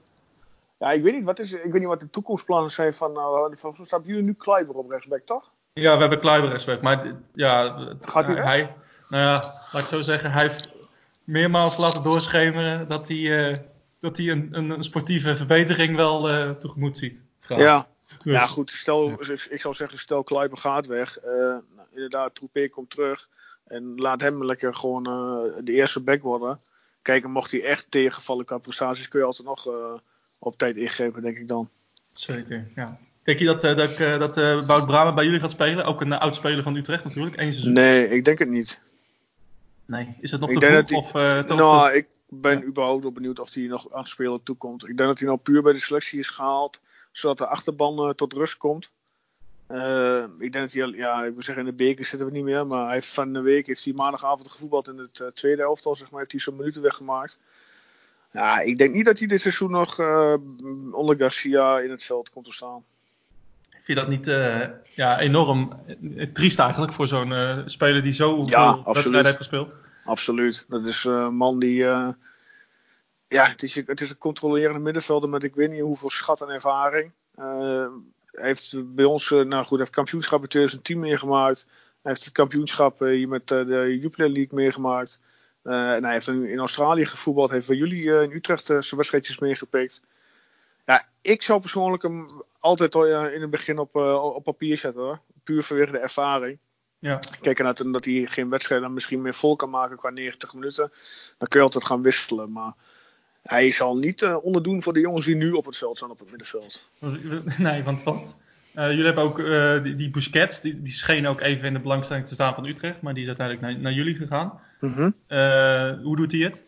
Ja, 0.77 0.91
ik 0.91 1.03
weet 1.03 1.13
niet 1.13 1.23
wat, 1.23 1.39
is, 1.39 1.51
ik 1.51 1.71
weet 1.71 1.81
niet 1.81 1.85
wat 1.85 1.99
de 1.99 2.09
toekomstplannen 2.09 2.71
zijn 2.71 2.93
van. 2.93 3.11
Uh, 3.11 3.57
van 3.57 3.85
staat 3.85 4.05
jullie 4.05 4.23
nu 4.23 4.33
Kleiber 4.33 4.75
op 4.75 4.89
rechtsback, 4.89 5.21
toch? 5.25 5.51
Ja, 5.79 5.93
we 5.93 5.99
hebben 5.99 6.19
Kleiber 6.19 6.49
rechtsback. 6.49 6.81
Maar 6.81 7.15
ja, 7.33 7.77
Gaat 8.01 8.27
hij, 8.27 8.35
hij 8.35 8.75
Nou 9.09 9.23
ja, 9.23 9.33
laat 9.71 9.81
ik 9.81 9.87
zo 9.87 10.01
zeggen, 10.01 10.31
hij 10.31 10.41
heeft 10.41 10.69
meermaals 11.23 11.77
laten 11.77 12.03
doorschemeren 12.03 12.87
dat 12.87 13.07
hij, 13.07 13.17
uh, 13.17 13.57
dat 13.99 14.17
hij 14.17 14.29
een, 14.29 14.49
een, 14.51 14.83
sportieve 14.83 15.35
verbetering 15.35 15.95
wel 15.95 16.29
uh, 16.29 16.49
tegemoet 16.49 16.97
ziet. 16.97 17.23
Graag. 17.39 17.59
Ja. 17.59 17.87
Dus, 18.23 18.33
ja, 18.33 18.39
goed. 18.39 18.71
Stel, 18.71 19.09
ja. 19.09 19.37
ik 19.49 19.61
zou 19.61 19.73
zeggen, 19.73 19.99
stel 19.99 20.23
Kleiber 20.23 20.57
gaat 20.57 20.85
weg. 20.85 21.17
nou, 21.21 21.61
inderdaad, 21.91 22.35
Troepé 22.35 22.69
komt 22.69 22.89
terug. 22.89 23.29
En 23.67 23.93
laat 23.95 24.21
hem 24.21 24.45
lekker 24.45 24.75
gewoon 24.75 25.03
de 25.63 25.71
eerste 25.71 26.03
back 26.03 26.21
worden. 26.21 26.59
Kijk, 27.01 27.27
mocht 27.27 27.51
hij 27.51 27.63
echt 27.63 27.91
tegenvallen 27.91 28.45
qua 28.45 28.57
prestaties, 28.57 29.07
kun 29.07 29.19
je 29.19 29.25
altijd 29.25 29.47
nog 29.47 29.67
uh, 29.67 29.93
op 30.39 30.57
tijd 30.57 30.77
ingrepen, 30.77 31.21
denk 31.21 31.37
ik 31.37 31.47
dan. 31.47 31.69
Zeker, 32.13 32.67
ja. 32.75 32.97
Denk 33.25 33.39
je 33.39 33.45
dat, 33.45 33.63
uh, 33.63 33.75
dat, 33.75 33.99
uh, 33.99 34.19
dat 34.19 34.37
uh, 34.37 34.65
Bout 34.65 34.85
Brama 34.85 35.13
bij 35.13 35.25
jullie 35.25 35.39
gaat 35.39 35.51
spelen? 35.51 35.85
Ook 35.85 36.01
een 36.01 36.13
oud 36.13 36.35
speler 36.35 36.63
van 36.63 36.75
Utrecht 36.75 37.03
natuurlijk, 37.03 37.35
één 37.35 37.53
seizoen. 37.53 37.73
Nee, 37.73 38.09
ik 38.09 38.25
denk 38.25 38.39
het 38.39 38.49
niet. 38.49 38.81
Nee, 39.85 40.15
is 40.19 40.31
het 40.31 40.39
nog 40.39 40.49
ik 40.49 40.59
te 40.59 40.65
vroeg? 40.65 40.85
Die, 40.85 40.97
of, 40.97 41.13
nou, 41.13 41.93
ik 41.93 42.07
ben 42.29 42.59
ja. 42.59 42.65
überhaupt 42.65 43.03
wel 43.03 43.11
benieuwd 43.11 43.39
of 43.39 43.53
hij 43.53 43.63
nog 43.63 43.93
aan 43.93 44.05
spelen 44.05 44.43
toekomt. 44.43 44.87
Ik 44.87 44.97
denk 44.97 45.09
dat 45.09 45.19
hij 45.19 45.27
nou 45.27 45.39
puur 45.39 45.61
bij 45.61 45.73
de 45.73 45.79
selectie 45.79 46.19
is 46.19 46.29
gehaald, 46.29 46.81
zodat 47.11 47.37
de 47.37 47.47
achterban 47.47 48.15
tot 48.15 48.33
rust 48.33 48.57
komt. 48.57 48.91
ik 50.39 50.51
denk 50.51 50.53
dat 50.53 50.73
hij, 50.73 50.87
ja, 50.87 51.23
ik 51.23 51.33
wil 51.33 51.43
zeggen 51.43 51.65
in 51.65 51.69
de 51.69 51.83
beker 51.83 52.05
zitten 52.05 52.27
we 52.27 52.33
niet 52.33 52.43
meer, 52.43 52.67
maar 52.67 52.83
hij 52.85 52.93
heeft 52.93 53.13
van 53.13 53.33
de 53.33 53.41
week 53.41 53.67
heeft 53.67 53.83
hij 53.83 53.93
maandagavond 53.93 54.51
gevoetbald 54.51 54.87
in 54.87 54.97
het 54.97 55.35
tweede 55.35 55.61
elftal, 55.61 55.95
zeg 55.95 56.09
maar, 56.09 56.19
heeft 56.19 56.31
hij 56.31 56.41
zo'n 56.41 56.55
minuten 56.55 56.81
weggemaakt. 56.81 57.39
Ja, 58.31 58.59
ik 58.59 58.77
denk 58.77 58.93
niet 58.93 59.05
dat 59.05 59.19
hij 59.19 59.27
dit 59.27 59.41
seizoen 59.41 59.71
nog 59.71 59.99
onder 60.91 61.15
Garcia 61.17 61.79
in 61.79 61.89
het 61.89 62.03
veld 62.03 62.29
komt 62.29 62.45
te 62.45 62.51
staan. 62.51 62.83
Vind 63.85 63.99
je 63.99 64.05
dat 64.05 64.07
niet 64.07 64.25
ja, 64.95 65.19
enorm 65.19 65.85
triest 66.33 66.59
eigenlijk 66.59 66.93
voor 66.93 67.07
zo'n 67.07 67.33
speler 67.65 68.03
die 68.03 68.13
zo 68.13 68.43
ja, 68.45 68.83
wedstrijden 68.83 69.25
heeft 69.25 69.37
gespeeld? 69.37 69.69
Absoluut. 70.05 70.65
Dat 70.67 70.85
is 70.87 71.03
een 71.03 71.35
man 71.35 71.59
die. 71.59 71.79
Uh, 71.79 72.09
ja, 73.27 73.45
het 73.45 73.63
is, 73.63 73.75
het 73.75 74.01
is 74.01 74.09
een 74.09 74.17
controlerende 74.17 74.79
middenvelder 74.79 75.29
met 75.29 75.43
ik 75.43 75.55
weet 75.55 75.71
niet 75.71 75.81
hoeveel 75.81 76.09
schat 76.09 76.41
en 76.41 76.49
ervaring. 76.49 77.11
Uh, 77.39 77.87
heeft 78.31 78.95
bij 78.95 79.05
ons, 79.05 79.29
uh, 79.29 79.43
nou 79.43 79.65
goed, 79.65 79.79
heeft 79.79 79.91
kampioenschap 79.91 80.41
in 80.41 80.47
2010 80.47 80.99
meegemaakt. 80.99 81.65
Hij 82.01 82.11
heeft 82.11 82.25
het 82.25 82.33
kampioenschap 82.33 82.99
hier 82.99 83.27
met 83.27 83.47
de 83.47 83.97
Jupiler 84.01 84.29
League 84.29 84.57
meegemaakt. 84.59 85.21
en 85.63 86.03
hij 86.03 86.13
heeft 86.13 86.27
in 86.27 86.59
Australië 86.59 87.05
gevoetbald. 87.05 87.51
Heeft 87.51 87.67
bij 87.67 87.77
jullie 87.77 88.03
in 88.03 88.31
Utrecht 88.31 88.65
zijn 88.65 88.95
wedstrijdjes 88.95 89.39
meegepikt. 89.39 90.01
Ja, 90.85 91.05
ik 91.21 91.43
zou 91.43 91.59
persoonlijk 91.59 92.03
hem 92.03 92.25
altijd 92.59 92.95
in 92.95 93.41
het 93.41 93.49
begin 93.49 93.79
op, 93.79 93.95
op 94.35 94.43
papier 94.43 94.77
zetten 94.77 95.01
hoor. 95.01 95.19
Puur 95.43 95.63
vanwege 95.63 95.91
de 95.91 95.97
ervaring. 95.97 96.57
Ja. 96.99 97.19
Kijk 97.41 97.59
naar 97.59 97.91
dat 97.91 98.05
hij 98.05 98.25
geen 98.25 98.49
wedstrijd 98.49 98.89
misschien 98.89 99.21
meer 99.21 99.33
vol 99.33 99.55
kan 99.55 99.69
maken 99.69 99.97
qua 99.97 100.09
90 100.09 100.53
minuten. 100.53 100.91
Dan 101.37 101.47
kun 101.47 101.59
je 101.59 101.65
altijd 101.65 101.85
gaan 101.85 102.01
wisselen. 102.01 102.51
Maar 102.51 102.73
hij 103.41 103.71
zal 103.71 103.97
niet 103.97 104.21
uh, 104.21 104.37
onderdoen 104.43 104.83
voor 104.83 104.93
de 104.93 104.99
jongens 104.99 105.25
die 105.25 105.35
nu 105.35 105.51
op 105.51 105.65
het 105.65 105.77
veld 105.77 105.97
zijn 105.97 106.11
op 106.11 106.19
het 106.19 106.29
middenveld. 106.29 106.89
Nee, 107.57 107.83
want 107.83 108.03
wat? 108.03 108.37
Uh, 108.75 108.89
jullie 108.89 109.05
hebben 109.05 109.23
ook 109.23 109.39
uh, 109.39 109.83
die, 109.83 109.95
die, 109.95 110.09
Busquets, 110.09 110.61
die, 110.61 110.81
die 110.81 110.93
scheen 110.93 111.27
ook 111.27 111.41
even 111.41 111.67
in 111.67 111.73
de 111.73 111.79
belangstelling 111.79 112.27
te 112.27 112.33
staan 112.33 112.53
van 112.53 112.65
Utrecht, 112.65 113.01
maar 113.01 113.13
die 113.13 113.21
is 113.21 113.27
uiteindelijk 113.27 113.67
naar, 113.67 113.81
naar 113.81 113.91
jullie 113.91 114.15
gegaan. 114.15 114.59
Mm 114.79 115.15
hoe 116.03 116.15
doet 116.15 116.31
hij 116.31 116.41
het? 116.41 116.65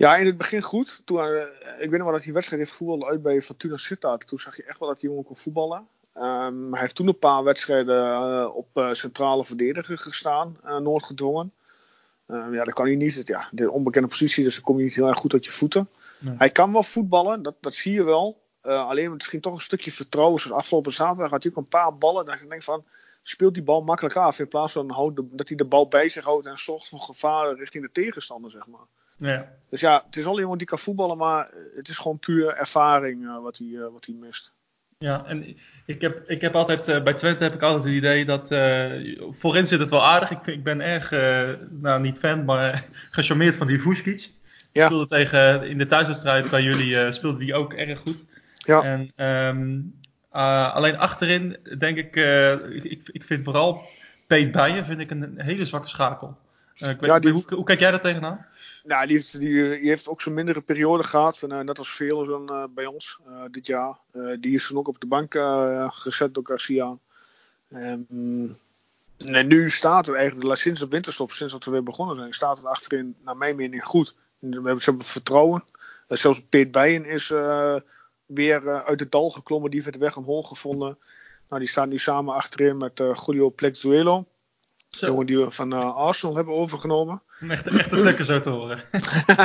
Ja, 0.00 0.16
in 0.16 0.26
het 0.26 0.36
begin 0.36 0.62
goed. 0.62 1.02
Toen, 1.04 1.18
ik 1.78 1.90
weet 1.90 1.90
nog 1.90 2.02
wel 2.02 2.12
dat 2.12 2.24
hij 2.24 2.32
wedstrijd 2.32 2.62
heeft 2.62 2.76
voetbal 2.76 3.08
uit 3.08 3.22
bij 3.22 3.42
Fortuna 3.42 3.76
Sittard. 3.76 4.26
Toen 4.26 4.38
zag 4.38 4.56
je 4.56 4.64
echt 4.64 4.78
wel 4.78 4.88
dat 4.88 5.00
die 5.00 5.08
jongen 5.08 5.24
kon 5.24 5.36
voetballen. 5.36 5.88
Um, 6.16 6.72
hij 6.72 6.80
heeft 6.80 6.94
toen 6.94 7.08
een 7.08 7.18
paar 7.18 7.44
wedstrijden 7.44 8.30
uh, 8.30 8.56
op 8.56 8.68
uh, 8.74 8.92
centrale 8.92 9.44
verdediger 9.44 9.98
gestaan, 9.98 10.56
nooit 10.82 11.04
gedwongen. 11.04 11.52
Ehm, 12.26 12.54
ja, 12.54 12.64
dat 12.64 12.74
kan 12.74 12.86
hij 12.86 12.94
niet. 12.94 13.22
Ja, 13.26 13.48
de 13.50 13.70
onbekende 13.70 14.08
positie, 14.08 14.44
dus 14.44 14.54
dan 14.54 14.64
kom 14.64 14.78
je 14.78 14.84
niet 14.84 14.94
heel 14.94 15.06
erg 15.06 15.18
goed 15.18 15.32
uit 15.32 15.44
je 15.44 15.50
voeten. 15.50 15.88
Nee. 16.18 16.34
Hij 16.38 16.50
kan 16.50 16.72
wel 16.72 16.82
voetballen, 16.82 17.42
dat, 17.42 17.54
dat 17.60 17.74
zie 17.74 17.92
je 17.92 18.04
wel. 18.04 18.42
alleen 18.62 19.12
misschien 19.12 19.40
toch 19.40 19.54
een 19.54 19.60
stukje 19.60 19.92
vertrouwen. 19.92 20.40
Zoals 20.40 20.56
afgelopen 20.56 20.92
zaterdag 20.92 21.30
had 21.30 21.42
hij 21.42 21.52
ook 21.52 21.58
een 21.58 21.68
paar 21.68 21.96
ballen. 21.96 22.24
Dat 22.24 22.38
je 22.38 22.48
denkt 22.48 22.64
van, 22.64 22.84
speelt 23.22 23.54
die 23.54 23.62
bal 23.62 23.82
makkelijk 23.82 24.16
af. 24.16 24.38
In 24.38 24.48
plaats 24.48 24.72
van 24.72 25.14
dat 25.30 25.48
hij 25.48 25.56
de 25.56 25.64
bal 25.64 25.88
bij 25.88 26.08
zich 26.08 26.24
houdt 26.24 26.46
en 26.46 26.58
zorgt 26.58 26.88
voor 26.88 27.00
gevaar 27.00 27.54
richting 27.54 27.84
de 27.84 27.92
tegenstander, 27.92 28.50
zeg 28.50 28.66
maar. 28.66 28.86
Ja. 29.20 29.48
Dus 29.70 29.80
ja, 29.80 30.02
het 30.06 30.16
is 30.16 30.24
wel 30.24 30.40
iemand 30.40 30.58
die 30.58 30.68
kan 30.68 30.78
voetballen, 30.78 31.16
maar 31.16 31.50
het 31.74 31.88
is 31.88 31.98
gewoon 31.98 32.18
puur 32.18 32.54
ervaring 32.54 33.40
wat, 33.42 33.58
hij, 33.58 33.78
wat 33.92 34.06
hij 34.06 34.14
mist. 34.14 34.52
Ja, 34.98 35.24
en 35.26 35.56
ik 35.86 36.00
heb, 36.00 36.28
ik 36.30 36.40
heb 36.40 36.54
altijd, 36.54 36.88
uh, 36.88 37.02
bij 37.02 37.14
Twente 37.14 37.42
heb 37.42 37.54
ik 37.54 37.62
altijd 37.62 37.84
het 37.84 37.92
idee 37.92 38.24
dat, 38.24 38.48
voorin 39.30 39.66
zit 39.66 39.80
het 39.80 39.90
wel 39.90 40.04
aardig. 40.04 40.30
Ik, 40.30 40.46
ik 40.46 40.64
ben 40.64 40.80
erg, 40.80 41.10
nou 41.70 42.00
niet 42.00 42.18
fan, 42.18 42.44
maar 42.44 42.86
gecharmeerd 43.10 43.56
van 43.56 43.66
die 43.66 43.80
Vuskic. 43.80 44.28
Ja. 44.72 44.86
Speelde 44.86 45.06
tegen, 45.06 45.68
in 45.68 45.78
de 45.78 45.86
thuiswedstrijd 45.86 46.50
bij 46.50 46.62
jullie 46.62 47.12
speelde 47.12 47.38
die 47.38 47.54
ook 47.54 47.72
erg 47.72 47.98
goed. 47.98 48.26
Ja. 48.52 48.82
En, 48.82 49.26
um, 49.26 49.98
alleen 50.72 50.98
achterin 50.98 51.56
denk 51.78 51.96
ik, 51.96 52.16
ik, 52.82 53.08
ik 53.12 53.24
vind 53.24 53.44
vooral 53.44 53.88
Peet 54.26 54.52
Bijen 54.52 54.84
vind 54.84 55.00
ik 55.00 55.10
een 55.10 55.40
hele 55.40 55.64
zwakke 55.64 55.88
schakel. 55.88 56.38
Ik 56.74 57.00
weet, 57.00 57.10
ja, 57.10 57.18
die... 57.18 57.32
hoe, 57.32 57.44
hoe 57.48 57.64
kijk 57.64 57.80
jij 57.80 57.90
daar 57.90 58.00
tegenaan? 58.00 58.46
Nou, 58.84 59.06
die 59.06 59.16
heeft, 59.16 59.38
die, 59.38 59.88
heeft 59.88 60.08
ook 60.08 60.20
zo'n 60.20 60.34
mindere 60.34 60.60
periode 60.60 61.02
gehad. 61.02 61.42
En, 61.42 61.52
uh, 61.52 61.60
net 61.60 61.78
als 61.78 61.90
veel 61.90 62.26
dan, 62.26 62.52
uh, 62.52 62.64
bij 62.74 62.86
ons 62.86 63.18
uh, 63.28 63.42
dit 63.50 63.66
jaar. 63.66 63.96
die 64.40 64.54
is 64.54 64.66
toen 64.66 64.78
ook 64.78 64.88
op 64.88 65.00
de 65.00 65.06
bank 65.06 65.34
gezet 65.94 66.34
door 66.34 66.46
Garcia. 66.46 66.96
Um, 67.68 68.58
en 69.18 69.46
nu 69.46 69.70
staat 69.70 70.08
er 70.08 70.14
eigenlijk 70.14 70.58
sinds 70.58 70.80
de 70.80 70.88
winterstop, 70.88 71.32
sinds 71.32 71.52
dat 71.52 71.64
we 71.64 71.70
weer 71.70 71.82
begonnen 71.82 72.16
zijn, 72.16 72.32
staat 72.32 72.56
het 72.56 72.66
achterin 72.66 73.16
naar 73.24 73.36
mijn 73.36 73.56
mening 73.56 73.84
goed. 73.84 74.14
We 74.38 74.48
hebben, 74.48 74.80
ze 74.80 74.90
hebben 74.90 75.06
vertrouwen. 75.06 75.64
zelfs 76.08 76.42
Peet 76.48 76.70
Bijen 76.70 77.04
is 77.04 77.28
weer 78.26 78.84
uit 78.84 79.00
het 79.00 79.12
dal 79.12 79.30
geklommen. 79.30 79.70
Die 79.70 79.80
heeft 79.80 79.92
de 79.92 79.98
weg 79.98 80.16
omhoog 80.16 80.48
gevonden. 80.48 80.98
Nou, 81.48 81.60
die 81.60 81.70
staan 81.70 81.88
nu 81.88 81.98
samen 81.98 82.34
achterin 82.34 82.76
met 82.76 83.02
Julio 83.26 83.50
Plexuelo. 83.50 84.24
Jongen 84.88 85.26
die 85.26 85.38
we 85.38 85.50
van 85.50 85.72
Arsenal 85.94 86.36
hebben 86.36 86.54
overgenomen. 86.54 87.22
Echt, 87.48 87.68
echt 87.68 87.92
een 87.92 88.00
lekker 88.00 88.24
zo 88.24 88.40
te 88.40 88.50
horen. 88.50 88.80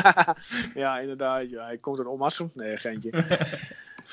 ja, 0.84 1.00
inderdaad. 1.00 1.50
Ja. 1.50 1.66
Hij 1.66 1.78
komt 1.78 1.98
uit 1.98 2.08
Omassum. 2.08 2.52
Nee, 2.54 2.78
geintje. 2.78 3.12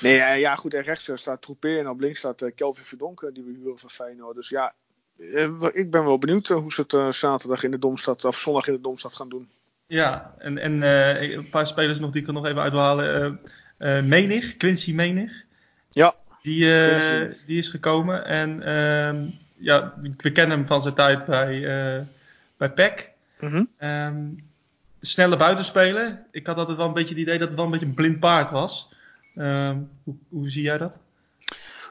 nee, 0.00 0.16
uh, 0.16 0.40
ja, 0.40 0.54
goed. 0.54 0.74
En 0.74 0.82
rechts 0.82 1.10
staat 1.14 1.42
Troepé 1.42 1.78
en 1.78 1.88
op 1.88 2.00
links 2.00 2.18
staat 2.18 2.42
uh, 2.42 2.50
Kelvin 2.54 2.84
Verdonken, 2.84 3.34
die 3.34 3.44
we 3.44 3.50
huren 3.50 3.78
van 3.78 3.90
Feyenoord. 3.90 4.36
Dus 4.36 4.48
ja, 4.48 4.74
uh, 5.18 5.48
ik 5.72 5.90
ben 5.90 6.04
wel 6.04 6.18
benieuwd 6.18 6.48
hoe 6.48 6.72
ze 6.72 6.84
het 6.86 7.14
zaterdag 7.14 7.62
in 7.62 7.70
de 7.70 7.78
Domstad, 7.78 8.24
of 8.24 8.38
zondag 8.38 8.66
in 8.66 8.74
de 8.74 8.80
Domstad 8.80 9.14
gaan 9.14 9.28
doen. 9.28 9.48
Ja, 9.86 10.34
en, 10.38 10.58
en 10.58 10.82
een 10.82 11.50
paar 11.50 11.66
spelers 11.66 11.98
nog 11.98 12.10
die 12.10 12.20
ik 12.20 12.26
er 12.26 12.32
nog 12.32 12.46
even 12.46 12.62
uithalen. 12.62 13.40
Menig, 14.08 14.56
Quincy 14.56 14.92
Menig. 14.92 15.44
Ja. 15.90 16.14
Die, 16.42 16.66
die 17.46 17.58
is 17.58 17.68
gekomen. 17.68 18.24
En 18.24 18.62
ehm, 18.62 19.26
ja, 19.56 19.94
we 20.16 20.30
kennen 20.30 20.56
hem 20.56 20.66
van 20.66 20.82
zijn 20.82 20.94
tijd 20.94 21.24
bij, 21.26 21.60
bij 22.56 22.70
PEC. 22.70 23.11
Mm 23.42 24.50
snelle 25.02 25.36
buitenspelen. 25.36 26.26
Ik 26.30 26.46
had 26.46 26.56
altijd 26.56 26.76
wel 26.76 26.86
een 26.86 26.92
beetje 26.92 27.14
het 27.14 27.22
idee 27.22 27.38
dat 27.38 27.48
het 27.48 27.56
wel 27.56 27.64
een 27.64 27.70
beetje 27.70 27.86
een 27.86 27.94
blind 27.94 28.20
paard 28.20 28.50
was. 28.50 28.92
Ehm, 29.34 29.78
hoe, 30.02 30.14
hoe, 30.28 30.50
zie 30.50 30.62
jij 30.62 30.78
dat? 30.78 30.98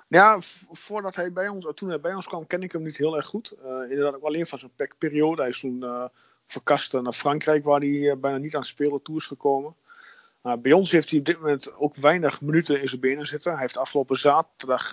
Ja, 0.08 0.38
voordat 0.72 1.16
hij 1.16 1.34
bij 1.34 1.48
ons, 1.48 1.68
toen 1.76 1.90
hij 1.90 2.00
bij 2.00 2.14
ons 2.14 2.28
kwam, 2.28 2.48
ken 2.48 2.64
ik 2.64 2.72
hem 2.72 2.84
niet 2.84 2.98
heel 2.98 3.16
erg 3.16 3.26
goed. 3.26 3.54
Uh, 3.66 3.90
inderdaad 3.90 4.16
ook 4.16 4.24
alleen 4.24 4.48
van 4.48 4.60
zijn 4.60 4.72
periode. 4.98 5.42
Hij 5.42 5.50
is 5.50 5.60
toen 5.60 5.80
uh, 5.84 6.06
verkast 6.46 6.94
naar 6.94 7.14
Frankrijk, 7.14 7.64
waar 7.64 7.80
hij 7.80 8.10
eh, 8.10 8.18
bijna 8.18 8.38
niet 8.38 8.56
aan 8.56 8.64
spelen 8.64 9.02
toe 9.02 9.18
is 9.18 9.26
gekomen. 9.26 9.76
bij 10.60 10.72
ons 10.72 10.92
heeft 10.92 11.10
hij 11.10 11.20
op 11.20 11.26
dit 11.26 11.40
moment 11.40 11.76
ook 11.76 11.96
weinig 11.96 12.42
minuten 12.42 12.82
in 12.82 12.88
zijn 12.88 13.02
benen 13.02 13.26
zitten. 13.26 13.52
Hij 13.52 13.62
heeft 13.62 13.78
afgelopen 13.78 14.18
zaterdag 14.18 14.90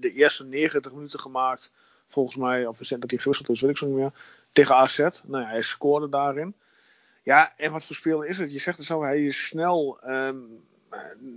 de 0.00 0.12
eerste 0.14 0.44
90 0.44 0.92
minuten 0.92 1.20
gemaakt. 1.20 1.72
Volgens 2.08 2.36
mij, 2.36 2.66
of 2.66 2.78
dat 2.78 3.10
hij 3.10 3.18
gewisseld 3.18 3.48
is, 3.48 3.60
weet 3.60 3.70
ik 3.70 3.76
zo 3.76 3.86
niet 3.86 3.96
meer 3.96 4.12
tegen 4.54 4.74
AZ. 4.74 4.98
Nou 4.98 5.42
ja, 5.42 5.48
hij 5.48 5.62
scoorde 5.62 6.08
daarin. 6.08 6.54
Ja, 7.22 7.52
en 7.56 7.72
wat 7.72 7.84
voor 7.84 7.96
speler 7.96 8.28
is 8.28 8.38
het? 8.38 8.52
Je 8.52 8.58
zegt 8.58 8.76
het 8.76 8.86
zo, 8.86 9.02
hij 9.02 9.24
is 9.24 9.46
snel. 9.46 9.98
Um, 10.06 10.62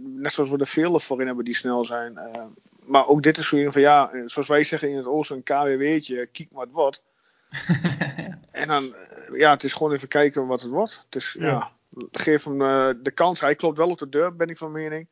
net 0.03 0.31
zoals 0.31 0.49
we 0.49 0.57
er 0.57 0.67
vele 0.67 0.99
voor 0.99 1.21
in 1.21 1.27
hebben 1.27 1.45
die 1.45 1.55
snel 1.55 1.85
zijn. 1.85 2.13
Uh, 2.13 2.43
maar 2.85 3.07
ook 3.07 3.23
dit 3.23 3.37
is 3.37 3.47
zo 3.47 3.71
van 3.71 3.81
ja, 3.81 4.11
zoals 4.25 4.47
wij 4.47 4.63
zeggen 4.63 4.89
in 4.89 4.97
het 4.97 5.05
oosten, 5.05 5.35
een 5.35 5.43
KWW'tje, 5.43 6.25
kiek 6.25 6.49
wat 6.51 6.67
wordt. 6.71 7.03
en 8.51 8.67
dan, 8.67 8.95
eh, 8.95 9.39
ja, 9.39 9.51
het 9.51 9.63
is 9.63 9.73
gewoon 9.73 9.93
even 9.93 10.07
kijken 10.07 10.47
wat 10.47 10.61
het 10.61 10.71
wordt. 10.71 11.05
Dus 11.09 11.33
ja, 11.39 11.45
ja 11.45 11.71
geef 12.11 12.43
hem 12.43 12.61
uh, 12.61 12.89
de 13.01 13.11
kans. 13.11 13.39
Hij 13.39 13.55
klopt 13.55 13.77
wel 13.77 13.89
op 13.89 13.99
de 13.99 14.09
deur, 14.09 14.35
ben 14.35 14.49
ik 14.49 14.57
van 14.57 14.71
mening. 14.71 15.07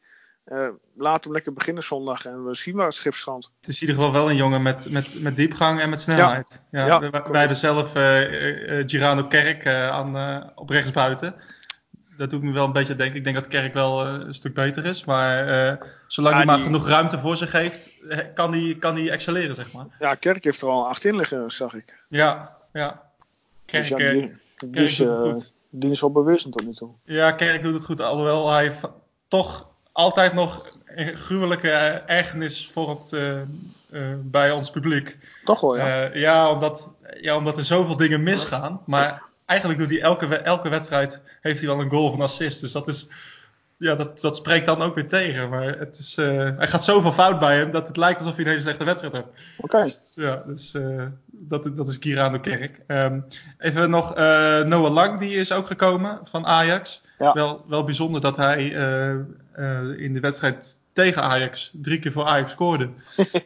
Uh, 0.46 0.68
laat 0.96 1.24
hem 1.24 1.34
lekker 1.34 1.54
beginnen 1.54 1.84
zondag 1.84 2.26
en 2.26 2.46
we 2.46 2.56
zien 2.56 2.76
waar 2.76 2.86
het 2.86 2.96
schip 2.96 3.16
strandt. 3.16 3.52
Het 3.60 3.68
is 3.68 3.82
in 3.82 3.88
ieder 3.88 3.96
geval 3.96 4.20
wel 4.20 4.30
een 4.30 4.36
jongen 4.36 4.62
met, 4.62 4.90
met, 4.90 5.22
met 5.22 5.36
diepgang 5.36 5.82
en 5.82 5.90
met 5.90 6.02
snelheid. 6.02 6.64
Ja, 6.72 6.86
ja, 6.86 7.00
wij, 7.10 7.40
hebben 7.40 7.58
zelf 7.58 7.96
uh, 7.96 8.84
Girano 8.88 9.24
Kerk 9.28 9.68
aan, 9.68 10.52
op 10.56 10.70
rechtsbuiten. 10.70 11.36
Dat 12.18 12.30
doet 12.30 12.42
me 12.42 12.52
wel 12.52 12.66
een 12.66 12.72
beetje 12.72 12.96
denken. 12.96 13.18
Ik 13.18 13.24
denk 13.24 13.36
dat 13.36 13.48
Kerk 13.48 13.74
wel 13.74 14.06
een 14.06 14.34
stuk 14.34 14.54
beter 14.54 14.86
is. 14.86 15.06
Maar 15.06 15.78
zolang 16.08 16.36
hij 16.36 16.46
maar 16.46 16.60
genoeg 16.60 16.88
ruimte 16.88 17.20
voor 17.20 17.38
zich 17.38 17.52
heeft, 17.52 17.92
kan 18.34 18.52
hij 18.54 18.76
kan 18.80 18.96
die 18.96 19.12
excelleren, 19.12 19.56
zeg 19.56 19.72
maar. 19.72 19.86
Ja, 20.00 20.16
Kerk 20.16 20.44
heeft 20.44 20.62
er 20.62 20.70
al 20.70 20.88
acht 20.88 21.06
in 21.06 21.16
liggen, 21.16 21.52
zag 21.52 21.74
ik. 21.74 22.04
Ja, 22.10 22.56
ja. 22.74 23.02
Kerk, 23.66 23.88
dus 23.88 23.98
die, 23.98 23.98
Kerk 23.98 24.74
doet 24.74 24.98
het 24.98 25.20
goed. 25.20 25.54
Die 25.70 25.92
is 25.92 26.02
wel 26.02 26.12
bewezen 26.12 26.52
tot 26.52 26.66
nu 26.66 26.74
toe. 26.74 26.92
Ja, 27.04 27.32
Kerk 27.32 27.62
doet 27.62 27.74
het 27.74 27.86
goed. 27.86 28.02
Alhoewel 28.02 28.52
hij 28.52 28.72
toch 29.28 29.74
altijd 29.96 30.34
nog 30.34 30.66
een 30.86 31.16
gruwelijke 31.16 31.70
ergernis 32.06 32.70
voor 32.74 32.90
het, 32.90 33.12
uh, 33.12 33.36
uh, 33.90 34.16
bij 34.22 34.52
ons 34.52 34.72
publiek. 34.72 35.18
Toch 35.44 35.62
wel, 35.62 35.78
ja. 35.78 36.10
Uh, 36.10 36.22
ja, 36.22 36.50
omdat, 36.52 36.92
ja, 37.22 37.36
omdat 37.36 37.58
er 37.58 37.64
zoveel 37.64 37.96
dingen 37.96 38.24
misgaan. 38.24 38.82
Maar 38.86 39.22
eigenlijk 39.46 39.80
doet 39.80 39.90
hij 39.90 40.02
elke, 40.02 40.38
elke 40.38 40.70
wedstrijd 40.70 41.22
heeft 41.42 41.60
hij 41.60 41.68
wel 41.68 41.80
een 41.80 41.90
goal 41.90 42.08
of 42.08 42.14
een 42.14 42.22
assist. 42.22 42.62
Dus 42.62 42.72
dat 42.72 42.88
is 42.88 43.10
ja, 43.78 43.96
dat, 43.96 44.20
dat 44.20 44.36
spreekt 44.36 44.66
dan 44.66 44.82
ook 44.82 44.96
weer 44.96 45.10
tegen. 45.10 45.50
Maar 45.50 45.78
het 45.78 45.98
is, 45.98 46.16
hij 46.16 46.68
gaat 46.68 46.84
zoveel 46.84 47.12
fout 47.12 47.40
bij 47.40 47.58
hem 47.58 47.72
dat 47.72 47.88
het 47.88 47.98
lijkt 47.98 48.20
alsof 48.20 48.36
hij 48.36 48.44
een 48.44 48.50
hele 48.50 48.62
slechte 48.62 48.84
wedstrijd 48.84 49.14
hebt. 49.14 49.42
Oké. 49.58 49.92
Ja, 50.14 50.44
dus 50.46 50.76
dat, 51.32 51.78
dat 51.78 51.88
is 51.88 52.00
Kirano 52.00 52.40
Kerk. 52.40 52.80
Um, 52.88 53.26
even 53.58 53.90
nog 53.90 54.16
Noah 54.66 54.94
Lang, 54.94 55.20
die 55.20 55.36
is 55.36 55.52
ook 55.52 55.68
gekomen 55.68 56.20
van 56.24 56.46
Ajax. 56.46 57.04
Ja. 57.20 57.34
Wel, 57.34 57.66
wel 57.68 57.84
bijzonder 57.84 58.22
dat 58.22 58.38
hij 58.38 58.76
in 59.98 60.14
de 60.14 60.20
wedstrijd 60.20 60.78
tegen 60.94 61.22
Ajax 61.22 61.74
drie 61.82 62.00
keer 62.00 62.12
voor 62.12 62.24
Ajax 62.24 62.52
scoorde. 62.52 62.90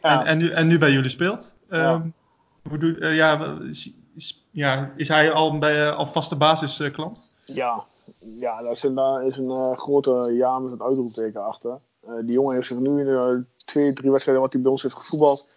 En, 0.00 0.26
en, 0.26 0.38
nu, 0.38 0.50
en 0.50 0.66
nu 0.66 0.78
bij 0.78 0.92
jullie 0.92 1.10
speelt. 1.10 1.54
Ja. 1.70 2.06
Hoe 2.68 2.78
doe, 2.78 3.14
ja, 3.14 3.58
is, 3.68 4.44
ja, 4.50 4.92
is 4.96 5.08
hij 5.08 5.32
al, 5.32 5.58
bij, 5.58 5.90
al 5.90 6.06
vaste 6.06 6.36
basisklant? 6.36 7.32
ja, 7.44 7.84
ja, 8.18 8.62
daar 8.62 8.72
is 8.72 8.82
een, 8.82 8.94
daar 8.94 9.26
is 9.26 9.36
een 9.36 9.76
grote 9.76 10.32
ja 10.32 10.58
met 10.58 10.72
een 10.72 10.82
uitroepteken 10.82 11.46
achter. 11.46 11.78
die 12.22 12.32
jongen 12.32 12.54
heeft 12.54 12.66
zich 12.66 12.78
nu 12.78 13.00
in 13.00 13.06
de 13.06 13.44
twee, 13.64 13.92
drie 13.92 14.10
wedstrijden 14.10 14.42
wat 14.42 14.52
hij 14.52 14.62
bij 14.62 14.70
ons 14.70 14.82
heeft 14.82 14.94
gevoetbald 14.94 15.48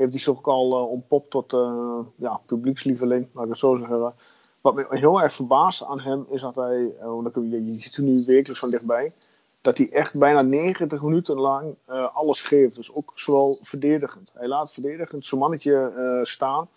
heeft 0.00 0.12
hij 0.12 0.20
zich 0.20 0.36
ook 0.36 0.46
al 0.46 0.78
uh, 0.78 0.90
ontpopt 0.90 1.30
tot 1.30 1.52
uh, 1.52 1.98
ja, 2.16 2.40
publiekslieveling, 2.46 3.28
laat 3.32 3.44
ik 3.44 3.50
het 3.50 3.58
zo 3.58 3.76
zeggen. 3.76 4.14
Wat 4.60 4.74
me 4.74 4.86
heel 4.88 5.22
erg 5.22 5.34
verbaast 5.34 5.84
aan 5.84 6.00
hem 6.00 6.26
is 6.30 6.40
dat 6.40 6.54
hij, 6.54 6.78
uh, 7.02 7.24
je, 7.34 7.72
je 7.72 7.82
ziet 7.82 7.96
hem 7.96 8.04
nu 8.04 8.22
wekelijks 8.26 8.58
van 8.58 8.70
dichtbij, 8.70 9.12
dat 9.60 9.78
hij 9.78 9.90
echt 9.92 10.14
bijna 10.14 10.42
90 10.42 11.02
minuten 11.02 11.36
lang 11.36 11.74
alles 12.12 12.42
geeft. 12.42 12.74
Dus 12.74 12.94
ook 12.94 13.12
zowel 13.14 13.58
verdedigend. 13.60 14.30
Hij 14.34 14.48
laat 14.48 14.72
verdedigend 14.72 15.24
zijn 15.24 15.40
mannetje 15.40 16.20
staan. 16.22 16.68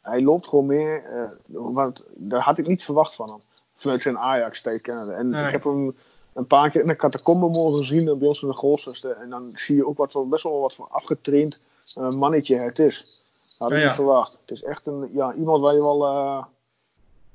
Hij 0.00 0.22
loopt 0.22 0.48
gewoon 0.48 0.66
meer, 0.66 1.02
want 1.46 2.04
daar 2.14 2.40
had 2.40 2.58
ik 2.58 2.66
niet 2.66 2.84
verwacht 2.84 3.14
van 3.14 3.28
hem. 3.28 3.40
Vanuit 3.76 4.02
zijn 4.02 4.18
Ajax-tijd 4.18 4.88
En 4.88 5.34
ik 5.34 5.50
heb 5.50 5.64
hem 5.64 5.96
een 6.32 6.46
paar 6.46 6.70
keer 6.70 6.80
in 6.80 6.86
de 6.86 6.96
catacombe 6.96 7.48
mogen 7.48 7.84
zien 7.84 8.18
bij 8.18 8.28
ons 8.28 8.42
in 8.42 8.48
de 8.48 8.54
Goolsvesten. 8.54 9.20
En 9.20 9.30
dan 9.30 9.50
zie 9.54 9.76
je 9.76 9.86
ook 9.86 9.96
wat, 9.96 10.28
best 10.28 10.42
wel 10.42 10.60
wat 10.60 10.74
van 10.74 10.86
afgetraind 10.90 11.60
mannetje 11.94 12.56
het 12.56 12.78
is. 12.78 13.20
Dat 13.58 13.58
had 13.58 13.70
ik 13.70 13.78
ja, 13.78 13.86
niet 13.86 13.94
verwacht. 13.94 14.38
Het 14.40 14.50
is 14.50 14.62
echt 14.62 14.86
een, 14.86 15.10
ja, 15.12 15.34
iemand 15.34 15.62
waar 15.62 15.74
je 15.74 15.80
wel, 15.80 16.46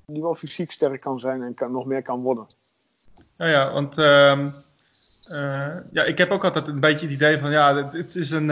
die 0.06 0.22
wel 0.22 0.36
fysiek 0.36 0.72
sterk 0.72 1.02
kan 1.02 1.20
zijn 1.20 1.44
en 1.44 1.54
kan, 1.54 1.72
nog 1.72 1.86
meer 1.86 2.02
kan 2.02 2.22
worden. 2.22 2.48
Ja, 3.38 3.46
ja 3.46 3.74
want 3.74 3.96
uh, 5.30 5.76
ja, 5.92 6.04
ik 6.04 6.18
heb 6.18 6.32
ook 6.32 6.44
altijd 6.44 6.68
een 6.68 6.80
beetje 6.80 7.06
het 7.06 7.16
idee 7.16 7.38
van, 7.38 7.52
ja, 7.52 7.76
het, 7.76 7.94
het 7.94 8.16
is 8.16 8.32
een, 8.32 8.48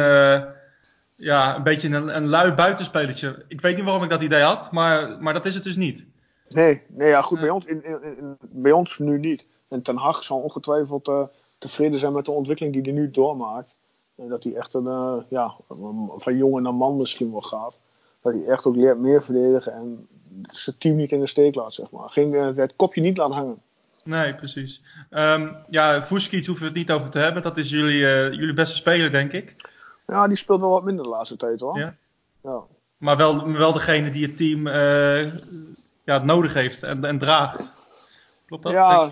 ja, 1.15 1.55
een 1.55 1.63
beetje 1.63 1.87
een, 1.89 2.15
een 2.15 2.27
lui 2.27 2.51
buitenspelertje. 2.51 3.45
Ik 3.47 3.61
weet 3.61 3.75
niet 3.75 3.85
waarom 3.85 4.03
ik 4.03 4.09
dat 4.09 4.21
idee 4.21 4.41
had, 4.41 4.71
maar, 4.71 5.17
maar 5.19 5.33
dat 5.33 5.45
is 5.45 5.55
het 5.55 5.63
dus 5.63 5.75
niet. 5.75 6.05
Nee, 6.49 6.81
nee 6.87 7.09
ja, 7.09 7.21
goed, 7.21 7.39
bij, 7.39 7.49
ons, 7.49 7.65
in, 7.65 7.83
in, 7.83 8.03
in, 8.03 8.37
bij 8.39 8.71
ons 8.71 8.99
nu 8.99 9.19
niet. 9.19 9.47
En 9.69 9.81
Ten 9.81 9.97
Hag 9.97 10.23
zal 10.23 10.39
ongetwijfeld 10.39 11.11
tevreden 11.57 11.99
zijn 11.99 12.13
met 12.13 12.25
de 12.25 12.31
ontwikkeling 12.31 12.73
die 12.73 12.83
hij 12.83 13.01
nu 13.01 13.11
doormaakt. 13.11 13.75
En 14.15 14.27
dat 14.27 14.43
hij 14.43 14.55
echt 14.55 14.73
een, 14.73 14.85
uh, 14.85 15.17
ja, 15.29 15.55
van 16.17 16.37
jongen 16.37 16.63
naar 16.63 16.73
man 16.73 16.97
misschien 16.97 17.31
wel 17.31 17.41
gaat. 17.41 17.77
Dat 18.21 18.33
hij 18.33 18.45
echt 18.45 18.65
ook 18.65 18.75
leert 18.75 18.99
meer 18.99 19.23
verdedigen 19.23 19.73
en 19.73 20.07
zijn 20.41 20.77
team 20.77 20.95
niet 20.95 21.11
in 21.11 21.19
de 21.19 21.27
steek 21.27 21.55
laat, 21.55 21.73
zeg 21.73 21.91
maar. 21.91 22.17
Uh, 22.17 22.55
het 22.55 22.73
kopje 22.75 23.01
niet 23.01 23.17
laten 23.17 23.35
hangen. 23.35 23.61
Nee, 24.05 24.35
precies. 24.35 24.81
Um, 25.09 25.55
ja, 25.69 26.03
Vuskic 26.03 26.45
hoeven 26.45 26.63
we 26.63 26.69
het 26.69 26.77
niet 26.77 26.91
over 26.91 27.09
te 27.09 27.19
hebben. 27.19 27.41
Dat 27.41 27.57
is 27.57 27.69
jullie, 27.69 27.99
uh, 27.99 28.31
jullie 28.31 28.53
beste 28.53 28.75
speler, 28.75 29.11
denk 29.11 29.31
ik. 29.31 29.69
Ja, 30.07 30.27
die 30.27 30.37
speelt 30.37 30.59
wel 30.59 30.69
wat 30.69 30.83
minder 30.83 31.03
de 31.03 31.09
laatste 31.09 31.37
tijd, 31.37 31.59
hoor. 31.59 31.77
Ja. 31.77 31.95
ja. 32.43 32.63
Maar 32.97 33.17
wel, 33.17 33.51
wel 33.51 33.73
degene 33.73 34.09
die 34.09 34.25
het 34.25 34.37
team 34.37 34.67
ja, 36.03 36.23
nodig 36.23 36.53
heeft 36.53 36.83
en, 36.83 37.03
en 37.03 37.17
draagt. 37.17 37.73
Klopt 38.45 38.63
dat? 38.63 38.71
Ja, 38.71 39.11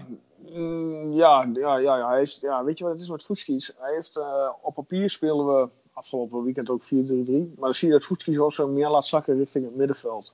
Mm, 0.53 1.12
ja, 1.12 1.50
ja, 1.53 1.77
ja, 1.77 1.97
ja, 1.97 2.09
hij 2.09 2.21
is, 2.21 2.38
ja, 2.41 2.63
weet 2.63 2.77
je 2.77 2.83
wat 2.83 2.93
het 2.93 3.01
is 3.01 3.09
met 3.09 3.23
Voetskies? 3.23 3.73
Hij 3.77 3.93
heeft, 3.93 4.17
uh, 4.17 4.50
op 4.62 4.73
papier 4.73 5.09
spelen 5.09 5.45
we 5.45 5.67
afgelopen 5.93 6.43
weekend 6.43 6.69
ook 6.69 6.83
4-3-3. 6.83 6.88
Maar 6.88 7.55
dan 7.55 7.73
zie 7.73 7.88
je 7.88 7.93
dat 7.93 8.03
Voetskies 8.03 8.38
ook 8.38 8.53
zo 8.53 8.67
meer 8.67 8.89
laat 8.89 9.05
zakken 9.05 9.38
richting 9.38 9.65
het 9.65 9.75
middenveld. 9.75 10.33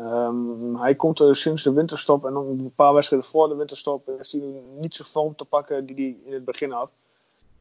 Um, 0.00 0.76
hij 0.76 0.94
komt 0.94 1.20
er 1.20 1.36
sinds 1.36 1.62
de 1.62 1.72
winterstop 1.72 2.24
en 2.24 2.34
een 2.34 2.72
paar 2.74 2.94
wedstrijden 2.94 3.28
voor 3.28 3.48
de 3.48 3.54
winterstop 3.54 4.06
heeft 4.16 4.32
hij 4.32 4.62
niet 4.78 4.94
zo'n 4.94 5.06
vorm 5.06 5.36
te 5.36 5.44
pakken 5.44 5.86
die 5.86 5.96
hij 5.96 6.16
in 6.24 6.32
het 6.32 6.44
begin 6.44 6.70
had. 6.70 6.92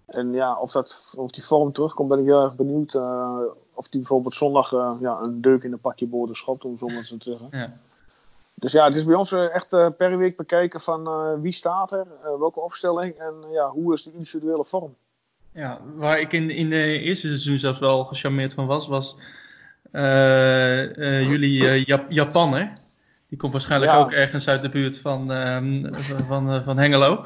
En 0.06 0.34
ja, 0.34 0.60
of, 0.60 0.72
dat, 0.72 1.14
of 1.18 1.32
die 1.32 1.44
vorm 1.44 1.72
terugkomt, 1.72 2.10
ben 2.10 2.20
ik 2.20 2.26
heel 2.26 2.44
erg 2.44 2.56
benieuwd. 2.56 2.94
Uh, 2.94 3.40
of 3.74 3.88
hij 3.90 4.00
bijvoorbeeld 4.00 4.34
zondag 4.34 4.72
uh, 4.72 4.98
ja, 5.00 5.20
een 5.22 5.42
deuk 5.42 5.64
in 5.64 5.72
een 5.72 5.80
pakje 5.80 6.08
boorden 6.08 6.36
schopt, 6.36 6.66
om 6.66 6.78
zo 6.78 6.88
maar 6.88 7.06
te 7.06 7.18
zeggen. 7.20 7.48
Ja. 7.52 7.78
Dus 8.54 8.72
ja, 8.72 8.86
het 8.86 8.96
is 8.96 9.06
bij 9.06 9.16
ons 9.16 9.32
eh, 9.32 9.56
echt 9.56 9.74
uh, 9.74 9.88
per 9.98 10.18
week 10.18 10.38
bekijken 10.38 10.82
van 10.82 11.42
wie 11.42 11.52
staat 11.52 11.92
er, 11.92 12.08
welke 12.40 12.60
opstelling 12.60 13.16
en 13.16 13.34
ja, 13.52 13.70
hoe 13.70 13.94
is 13.94 14.04
de 14.04 14.12
individuele 14.14 14.66
vorm. 14.66 14.96
Ja, 15.52 15.82
waar 15.96 16.20
ik 16.20 16.34
in, 16.34 16.50
in 16.50 16.70
de 16.70 17.00
eerste 17.00 17.28
seizoen 17.28 17.58
zelfs 17.58 17.80
wel 17.80 18.04
gecharmeerd 18.04 18.54
van 18.54 18.66
was, 18.66 18.88
was 18.88 19.18
jullie 21.32 21.86
Jap 21.86 22.12
Japan, 22.12 22.54
hè? 22.54 22.66
Die 23.30 23.38
komt 23.38 23.52
waarschijnlijk 23.52 23.94
ook 23.94 24.12
ergens 24.12 24.48
uit 24.48 24.62
de 24.62 24.70
buurt 24.70 25.00
van, 25.00 25.32
ehm, 25.32 25.94
van, 26.28 26.64
van 26.64 26.78
Hengelo. 26.78 27.26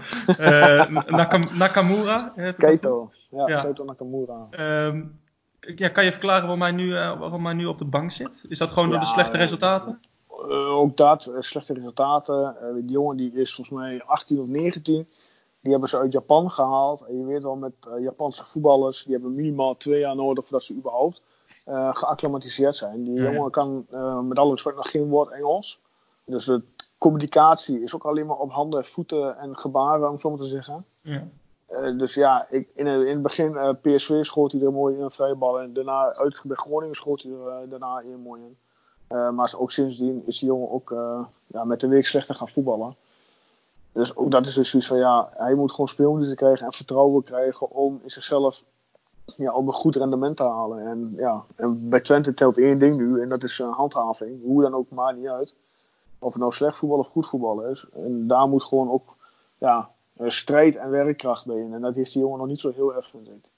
Nakam 1.08 1.44
Nakamura. 1.54 2.34
Keito, 2.58 3.12
ja, 3.32 3.48
ja, 3.48 3.74
Nakamura. 3.86 4.48
Um, 4.88 5.20
ja, 5.60 5.90
kan 5.90 6.06
je 6.06 6.12
verklaren 6.12 6.42
waarom 6.42 6.62
hij, 6.62 6.72
nu, 6.72 6.94
waarom 6.94 7.46
hij 7.46 7.54
nu 7.54 7.66
op 7.66 7.78
de 7.78 7.86
bank 7.86 8.12
zit? 8.12 8.46
Is 8.50 8.58
dat 8.58 8.72
gewoon 8.72 8.90
door 8.90 9.00
de 9.00 9.06
slechte 9.06 9.38
resultaten? 9.38 10.00
uh, 10.50 10.78
ook 10.78 10.98
dat, 10.98 11.26
uh, 11.26 11.36
slechte 11.40 11.74
resultaten. 11.74 12.56
Uh, 12.62 12.74
die 12.74 12.92
jongen 12.92 13.18
die 13.18 13.32
is 13.34 13.54
volgens 13.56 13.78
mij 13.78 14.04
18 14.04 14.40
of 14.40 14.48
19. 14.48 15.08
Die 15.62 15.72
hebben 15.72 15.90
ze 15.90 15.98
uit 15.98 16.12
Japan 16.12 16.52
gehaald. 16.52 17.02
En 17.02 17.18
je 17.18 17.26
weet 17.26 17.44
wel, 17.44 17.56
met 17.56 17.74
Japanse 18.00 18.46
voetballers, 18.46 19.04
die 19.04 19.14
hebben 19.14 19.36
minimaal 19.36 19.78
twee 19.78 20.00
jaar 20.00 20.16
nodig 20.16 20.44
voordat 20.44 20.64
ze 20.64 20.74
überhaupt 20.74 21.22
geacclimatiseerd 21.66 22.76
zijn. 22.76 23.04
Die 23.04 23.22
jongen 23.22 23.52
kan 23.52 23.86
met 24.28 24.40
alle 24.40 24.52
respect 24.52 24.76
nog 24.76 24.90
geen 24.90 25.10
woord 25.10 25.32
Engels. 25.32 25.80
Dus 26.26 26.46
de 26.46 26.62
communicatie 26.98 27.82
is 27.82 27.96
ook 27.96 28.06
alleen 28.06 28.26
maar 28.26 28.38
op 28.38 28.52
handen, 28.52 28.86
voeten 28.86 29.38
en 29.38 29.58
gebaren, 29.58 30.10
om 30.10 30.20
zo 30.20 30.30
maar 30.30 30.40
te 30.40 30.48
zeggen. 30.48 30.86
Ja. 31.02 31.24
dus 31.98 32.14
ja, 32.14 32.48
ik, 32.50 32.70
in, 32.76 32.88
in, 32.88 33.08
het 33.08 33.22
begin 33.22 33.78
PSV 33.82 34.24
schoot 34.24 34.52
hij 34.52 34.62
er 34.62 34.74
mooi 34.74 34.96
in 34.96 35.02
een 35.02 35.12
vrije 35.12 35.36
bal. 35.36 35.60
En 35.60 35.74
daarna 35.74 36.14
uit 36.14 36.42
bij 36.46 36.56
Groningen 36.56 36.96
schoot 36.96 37.22
hij 37.22 37.32
er 37.32 37.70
daarna 37.70 38.00
in 38.00 38.20
mooi 38.20 38.42
in. 38.42 38.58
Uh, 39.14 39.30
maar 39.30 39.54
ook 39.58 39.72
sindsdien 39.72 40.24
is 40.26 40.40
die 40.40 40.48
jongen 40.48 40.72
ook 40.72 40.92
uh, 40.92 41.26
ja, 41.48 41.64
met 41.64 41.80
de 41.80 41.88
week 41.88 42.06
slechter 42.06 42.36
gaan 42.36 42.50
voetballen. 42.50 42.96
Dus 43.92 44.16
ook 44.16 44.32
dat 44.32 44.48
is 44.48 44.54
dus 44.54 44.70
zoiets 44.70 44.88
van 44.88 44.98
ja, 44.98 45.30
hij 45.34 45.54
moet 45.54 45.72
gewoon 45.72 45.88
speelminuten 45.88 46.36
krijgen 46.36 46.66
en 46.66 46.74
vertrouwen 46.74 47.24
krijgen 47.24 47.72
om 47.72 48.00
in 48.04 48.12
zichzelf 48.12 48.64
ja, 49.38 49.54
om 49.54 49.68
een 49.68 49.74
goed 49.74 49.96
rendement 49.96 50.38
te 50.38 50.44
halen. 50.44 50.88
En, 50.88 51.14
ja, 51.16 51.44
en 51.56 51.90
bij 51.90 52.00
Twente 52.00 52.34
telt 52.34 52.58
één 52.58 52.80
ding 52.80 52.96
nu 52.96 53.22
en 53.22 53.30
dat 53.30 53.44
is 53.44 53.60
uh, 53.60 53.76
handhaving. 53.76 54.42
Hoe 54.44 54.62
dan 54.62 54.74
ook, 54.74 54.90
maakt 54.90 55.18
niet 55.18 55.28
uit. 55.28 55.56
Of 56.20 56.32
het 56.32 56.42
nou 56.42 56.54
slecht 56.54 56.78
voetbal 56.78 57.00
of 57.00 57.08
goed 57.08 57.28
voetbal 57.28 57.62
is. 57.62 57.86
En 57.94 58.28
daar 58.28 58.48
moet 58.48 58.64
gewoon 58.64 58.92
ook 58.92 59.16
ja, 59.58 59.90
strijd 60.20 60.76
en 60.76 60.90
werkkracht 60.90 61.46
bij 61.46 61.58
in. 61.58 61.74
En 61.74 61.82
dat 61.82 61.96
is 61.96 62.12
die 62.12 62.22
jongen 62.22 62.40
nog 62.40 62.48
niet 62.48 62.60
zo 62.60 62.72
heel 62.76 62.96
erg, 62.96 63.10
vind 63.10 63.28
ik. 63.28 63.50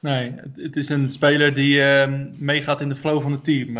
Nee, 0.00 0.34
het 0.54 0.76
is 0.76 0.88
een 0.88 1.10
speler 1.10 1.54
die 1.54 2.06
meegaat 2.38 2.80
in 2.80 2.88
de 2.88 2.94
flow 2.94 3.20
van 3.20 3.32
het 3.32 3.44
team. 3.44 3.76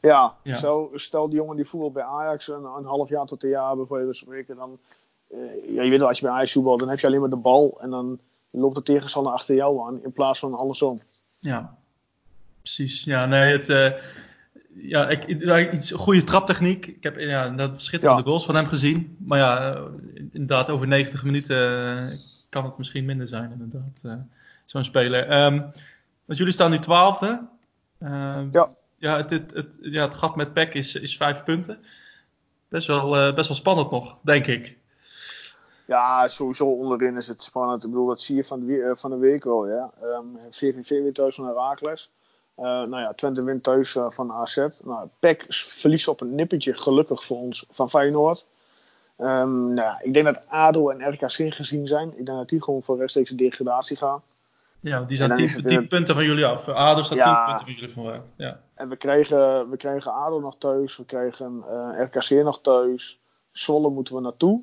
Ja, 0.00 0.36
ja. 0.42 0.56
Zo, 0.56 0.90
stel 0.94 1.28
die 1.28 1.38
jongen 1.38 1.56
die 1.56 1.68
voetbal 1.68 1.90
bij 1.90 2.02
Ajax 2.02 2.48
een, 2.48 2.64
een 2.64 2.84
half 2.84 3.08
jaar 3.08 3.26
tot 3.26 3.42
een 3.42 3.48
jaar 3.48 3.76
bijvoorbeeld 3.76 4.16
spreken, 4.16 4.56
dan, 4.56 4.78
ja, 5.68 5.82
je 5.82 5.90
weet 5.90 5.98
wel, 5.98 6.08
als 6.08 6.18
je 6.18 6.24
bij 6.24 6.34
Ajax 6.34 6.52
voetbalt, 6.52 6.78
dan 6.78 6.88
heb 6.88 6.98
je 6.98 7.06
alleen 7.06 7.20
maar 7.20 7.30
de 7.30 7.36
bal 7.36 7.78
en 7.80 7.90
dan 7.90 8.18
loopt 8.60 8.74
de 8.74 8.82
tegenstander 8.82 9.32
achter 9.32 9.54
jou 9.54 9.86
aan 9.86 10.04
in 10.04 10.12
plaats 10.12 10.38
van 10.38 10.54
andersom. 10.54 11.00
Ja, 11.38 11.76
precies. 12.60 13.04
Ja, 13.04 13.26
nee, 13.26 13.52
het, 13.52 13.68
uh, 13.68 13.92
ja, 14.74 15.08
ik, 15.08 15.26
iets, 15.72 15.92
goede 15.92 16.24
traptechniek. 16.24 16.86
Ik 16.86 17.02
heb 17.02 17.18
ja, 17.18 17.48
dat 17.48 17.82
schitterende 17.82 18.22
ja. 18.22 18.28
goals 18.28 18.44
van 18.44 18.54
hem 18.54 18.66
gezien. 18.66 19.16
Maar 19.18 19.38
ja, 19.38 19.74
uh, 19.74 19.82
inderdaad, 20.32 20.70
over 20.70 20.88
90 20.88 21.24
minuten 21.24 22.20
kan 22.48 22.64
het 22.64 22.78
misschien 22.78 23.04
minder 23.04 23.28
zijn, 23.28 23.52
inderdaad. 23.52 24.24
Zo'n 24.64 24.84
speler. 24.84 25.44
Um, 25.44 25.58
want 26.24 26.38
jullie 26.38 26.52
staan 26.52 26.70
nu 26.70 26.78
twaalfde. 26.78 27.46
Ehm, 27.98 28.48
ja 28.50 28.68
ja, 28.98 29.16
het, 29.16 29.30
het, 29.30 29.52
het, 29.54 29.68
ja, 29.80 30.04
het 30.04 30.14
gat 30.14 30.36
met 30.36 30.52
PEC 30.52 30.74
is, 30.74 30.94
is 30.94 31.16
vijf 31.16 31.44
punten. 31.44 31.78
Best 32.68 32.86
wel, 32.86 33.28
uh, 33.28 33.34
best 33.34 33.48
wel 33.48 33.56
spannend 33.56 33.90
nog, 33.90 34.18
denk 34.22 34.46
ik. 34.46 34.76
Ja, 35.86 36.28
sowieso 36.28 36.66
onderin 36.66 37.16
is 37.16 37.28
het 37.28 37.42
spannend. 37.42 37.84
Ik 37.84 37.90
bedoel, 37.90 38.06
dat 38.06 38.22
zie 38.22 38.36
je 38.36 38.44
van 38.44 38.66
de, 38.66 38.92
van 38.94 39.10
de 39.10 39.16
week 39.16 39.44
wel. 39.44 39.68
Ja. 39.68 39.90
Um, 40.02 40.38
VVV 40.50 40.88
wint 40.88 41.14
thuis 41.14 41.34
van 41.34 41.46
Herakles. 41.46 42.10
Uh, 42.58 42.64
nou 42.64 42.98
ja, 42.98 43.12
Twente 43.14 43.42
wint 43.42 43.62
thuis 43.62 43.94
uh, 43.94 44.06
van 44.10 44.32
AZ. 44.32 44.66
Nou, 44.82 45.08
PEC 45.18 45.44
verliest 45.48 46.08
op 46.08 46.20
een 46.20 46.34
nippertje, 46.34 46.74
gelukkig 46.74 47.24
voor 47.24 47.36
ons, 47.36 47.66
van 47.70 47.90
Feyenoord. 47.90 48.44
Um, 49.18 49.74
nou 49.74 49.74
ja, 49.74 50.00
ik 50.02 50.14
denk 50.14 50.26
dat 50.26 50.40
ADO 50.46 50.90
en 50.90 51.12
RKC 51.12 51.54
gezien 51.54 51.86
zijn. 51.86 52.08
Ik 52.08 52.26
denk 52.26 52.38
dat 52.38 52.48
die 52.48 52.62
gewoon 52.62 52.82
voor 52.82 52.96
rechtstreeks 52.96 53.30
degradatie 53.30 53.96
gaan. 53.96 54.22
Ja, 54.80 55.00
die 55.00 55.16
zijn 55.16 55.34
10 55.66 55.88
punten 55.88 56.14
van 56.14 56.24
jullie 56.24 56.46
af. 56.46 56.68
ADO 56.68 57.02
staat 57.02 57.22
10 57.22 57.44
punten 57.46 57.64
van 57.64 57.74
jullie 57.74 57.90
van 57.90 58.22
Ja. 58.36 58.60
En 58.74 58.88
we 58.88 58.96
kregen, 58.96 59.70
we 59.70 59.76
kregen 59.76 60.12
ADO 60.12 60.40
nog 60.40 60.56
thuis. 60.58 60.96
We 60.96 61.04
uh, 61.08 62.00
eh, 62.00 62.08
RKC 62.10 62.44
nog 62.44 62.60
thuis. 62.60 63.18
Zwolle 63.52 63.90
moeten 63.90 64.14
we 64.14 64.20
naartoe. 64.20 64.62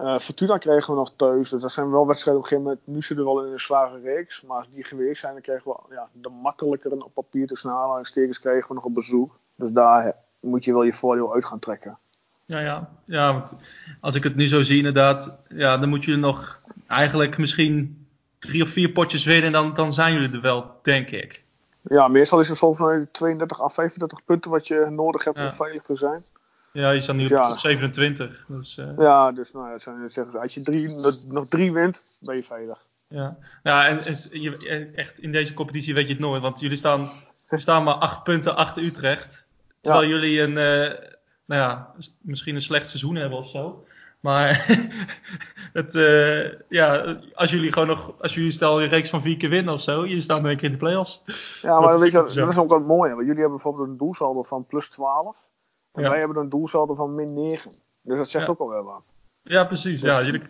Uh, 0.00 0.18
Fortuna 0.18 0.58
kregen 0.58 0.94
we 0.94 0.98
nog 0.98 1.12
thuis. 1.16 1.50
Dus 1.50 1.60
dat 1.60 1.72
zijn 1.72 1.90
wel 1.90 2.06
wedstrijden 2.06 2.42
op 2.42 2.50
een 2.50 2.56
gegeven 2.56 2.70
moment. 2.70 2.96
Nu 2.96 3.02
zitten 3.02 3.26
we 3.26 3.32
wel 3.32 3.44
in 3.44 3.52
een 3.52 3.60
zware 3.60 4.00
reeks. 4.00 4.42
Maar 4.42 4.56
als 4.56 4.66
die 4.74 4.84
geweest 4.84 5.20
zijn, 5.20 5.32
dan 5.32 5.42
kregen 5.42 5.70
we 5.70 5.94
ja, 5.94 6.08
de 6.12 6.28
makkelijkere 6.28 7.04
op 7.04 7.14
papier 7.14 7.46
tussen 7.46 7.70
aanhalingstekens 7.70 8.40
kregen 8.40 8.68
we 8.68 8.74
nog 8.74 8.84
op 8.84 8.94
bezoek. 8.94 9.38
Dus 9.54 9.70
daar 9.70 10.14
moet 10.40 10.64
je 10.64 10.72
wel 10.72 10.82
je 10.82 10.92
voordeel 10.92 11.34
uit 11.34 11.44
gaan 11.44 11.58
trekken. 11.58 11.98
Ja, 12.44 12.58
ja. 12.58 12.88
ja 13.04 13.32
want 13.32 13.54
als 14.00 14.14
ik 14.14 14.22
het 14.22 14.36
nu 14.36 14.46
zo 14.46 14.62
zie 14.62 14.76
inderdaad. 14.76 15.36
Ja, 15.48 15.78
dan 15.78 15.88
moet 15.88 16.04
je 16.04 16.16
nog 16.16 16.60
eigenlijk 16.86 17.38
misschien 17.38 18.06
drie 18.38 18.62
of 18.62 18.68
vier 18.68 18.90
potjes 18.90 19.24
winnen, 19.24 19.46
en 19.46 19.52
dan, 19.52 19.74
dan 19.74 19.92
zijn 19.92 20.12
jullie 20.12 20.32
er 20.32 20.40
wel, 20.40 20.70
denk 20.82 21.10
ik. 21.10 21.44
Ja, 21.82 22.08
meestal 22.08 22.40
is 22.40 22.48
het 22.48 22.58
volgens 22.58 22.80
mij 22.80 23.06
32 23.12 23.60
à 23.60 23.68
35 23.68 24.24
punten 24.24 24.50
wat 24.50 24.66
je 24.66 24.86
nodig 24.90 25.24
hebt 25.24 25.38
om 25.38 25.52
veilig 25.52 25.82
te 25.82 25.94
zijn. 25.94 26.24
Ja, 26.72 26.90
je 26.90 27.00
staat 27.00 27.16
nu 27.16 27.28
dus 27.28 27.50
op 27.50 27.58
27. 27.58 28.44
Dus, 28.48 28.78
uh... 28.78 28.86
Ja, 28.98 29.32
dus 29.32 29.52
nou, 29.52 29.70
ja, 29.70 29.78
zeggen, 30.08 30.40
als 30.40 30.54
je 30.54 30.60
drie, 30.60 30.88
nog 31.26 31.46
drie 31.48 31.72
wint, 31.72 32.04
ben 32.20 32.36
je 32.36 32.42
veilig. 32.42 32.86
Ja, 33.08 33.36
ja 33.62 33.88
en, 33.88 34.14
je, 34.30 34.90
echt 34.94 35.18
in 35.18 35.32
deze 35.32 35.54
competitie 35.54 35.94
weet 35.94 36.06
je 36.06 36.12
het 36.12 36.22
nooit. 36.22 36.42
Want 36.42 36.60
jullie 36.60 36.76
staan, 36.76 37.08
staan 37.50 37.84
maar 37.84 37.94
acht 37.94 38.22
punten 38.22 38.56
achter 38.56 38.82
Utrecht. 38.82 39.46
Terwijl 39.80 40.08
jullie 40.08 40.40
een, 40.40 40.50
uh, 40.50 40.98
nou 41.44 41.62
ja, 41.62 41.94
misschien 42.20 42.54
een 42.54 42.60
slecht 42.60 42.88
seizoen 42.88 43.16
hebben 43.16 43.38
of 43.38 43.48
zo. 43.48 43.84
Maar 44.20 44.66
het, 45.72 45.94
uh, 45.94 46.52
ja, 46.68 47.16
als 47.34 47.50
jullie 47.50 47.72
gewoon 47.72 47.88
nog, 47.88 48.14
als 48.20 48.34
jullie 48.34 48.50
stel 48.50 48.82
een 48.82 48.88
reeks 48.88 49.10
van 49.10 49.22
vier 49.22 49.36
keer 49.36 49.50
winnen 49.50 49.74
of 49.74 49.80
zo, 49.80 50.06
jullie 50.06 50.20
staan 50.20 50.42
denk 50.42 50.56
ik 50.56 50.62
in 50.62 50.70
de 50.70 50.76
playoffs. 50.76 51.22
Ja, 51.62 51.80
maar 51.80 51.90
dat, 51.92 52.00
weet 52.00 52.12
je, 52.12 52.18
dat 52.18 52.48
is 52.48 52.56
ook 52.56 52.70
wat 52.70 52.86
mooi. 52.86 53.10
Want 53.10 53.26
jullie 53.26 53.40
hebben 53.40 53.50
bijvoorbeeld 53.50 53.88
een 53.88 53.96
doelsaldo 53.96 54.42
van 54.42 54.66
plus 54.66 54.88
12. 54.88 55.48
En 55.92 56.02
wij 56.02 56.18
hebben 56.18 56.36
een 56.36 56.48
doelsaldo 56.48 56.94
van 56.94 57.14
min 57.14 57.34
9. 57.34 57.72
Dus 58.02 58.16
dat 58.16 58.30
zegt 58.30 58.48
ook 58.48 58.58
alweer 58.58 58.84
wat. 58.84 59.04
Ja, 59.42 59.64
precies. 59.64 60.00
ja, 60.00 60.16
dus 60.16 60.26
jullie, 60.26 60.42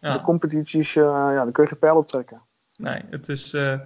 ja. 0.00 0.12
De 0.12 0.20
competities, 0.20 0.94
uh, 0.94 1.04
ja, 1.04 1.34
daar 1.34 1.52
kun 1.52 1.62
je 1.62 1.68
geen 1.68 1.78
pijl 1.78 1.96
op 1.96 2.08
trekken. 2.08 2.40
Nee, 2.76 3.02
het 3.10 3.28
is. 3.28 3.54
Uh, 3.54 3.80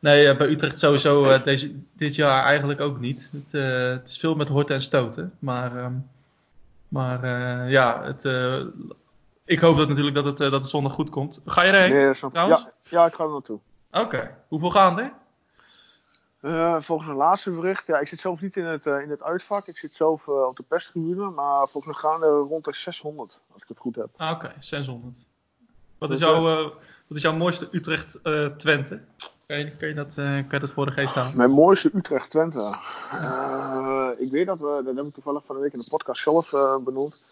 nee, 0.00 0.36
bij 0.36 0.48
Utrecht 0.48 0.78
sowieso 0.78 1.42
deze, 1.42 1.74
dit 1.92 2.14
jaar 2.14 2.44
eigenlijk 2.44 2.80
ook 2.80 3.00
niet. 3.00 3.30
Het, 3.32 3.52
het 4.00 4.08
is 4.08 4.18
veel 4.18 4.34
met 4.34 4.48
horten 4.48 4.74
en 4.74 4.82
stoten. 4.82 5.32
Maar 5.38 5.76
um, 5.84 6.10
maar 6.88 7.26
ja, 7.70 8.02
het, 8.02 8.24
ik 9.44 9.60
hoop 9.60 9.76
dat 9.76 9.88
natuurlijk 9.88 10.16
dat 10.16 10.24
het, 10.24 10.36
dat 10.36 10.52
het 10.52 10.66
zondag 10.66 10.92
goed 10.92 11.10
komt. 11.10 11.40
Ga 11.46 11.62
je 11.62 11.72
erheen 11.72 11.92
nee, 11.92 12.30
trouwens? 12.30 12.62
Ja, 12.62 13.00
ja, 13.00 13.06
ik 13.06 13.14
ga 13.14 13.24
er 13.24 13.30
naartoe. 13.30 13.58
Oké. 13.90 14.36
Hoeveel 14.48 14.70
gaan 14.70 14.98
er? 14.98 15.12
Volgens 16.78 17.08
een 17.08 17.14
laatste 17.16 17.50
bericht, 17.50 17.86
ja, 17.86 17.98
ik 17.98 18.08
zit 18.08 18.20
zelf 18.20 18.40
niet 18.40 18.56
in 18.56 18.64
het, 18.64 18.86
in 18.86 19.10
het 19.10 19.22
uitvak. 19.22 19.66
Ik 19.66 19.76
zit 19.78 19.94
zelf 19.94 20.28
op 20.28 20.56
de 20.56 20.62
perstribune, 20.62 21.30
maar 21.30 21.68
volgens 21.68 21.84
mij 21.84 22.10
gaan 22.10 22.22
er 22.22 22.38
rond 22.38 22.64
de 22.64 22.74
600, 22.74 23.40
als 23.52 23.62
ik 23.62 23.68
het 23.68 23.78
goed 23.78 23.96
heb. 23.96 24.08
Ah, 24.16 24.30
Oké, 24.30 24.52
600. 24.58 25.28
Wat 25.98 26.10
is, 26.10 26.18
dus, 26.18 26.28
jouw, 26.28 26.42
wat 27.06 27.16
is 27.16 27.22
jouw 27.22 27.36
mooiste 27.36 27.68
Utrecht-Twente? 27.70 29.00
Kan 29.46 29.58
je, 29.58 29.76
kan, 29.76 29.88
je 29.88 29.94
dat, 29.94 30.14
kan 30.14 30.46
je 30.50 30.58
dat 30.58 30.70
voor 30.70 30.86
de 30.86 30.92
geest 30.92 31.14
halen? 31.14 31.36
Mijn 31.36 31.50
mooiste 31.50 31.90
Utrecht 31.94 32.30
Twente. 32.30 32.76
Uh, 33.12 34.08
ik 34.18 34.30
weet 34.30 34.46
dat 34.46 34.58
we, 34.58 34.82
dat 34.84 34.96
heb 34.96 35.04
ik 35.04 35.14
toevallig 35.14 35.42
van 35.46 35.56
de 35.56 35.62
week 35.62 35.72
in 35.72 35.78
de 35.78 35.86
podcast 35.90 36.22
zelf 36.22 36.50
benoemd. 36.84 37.22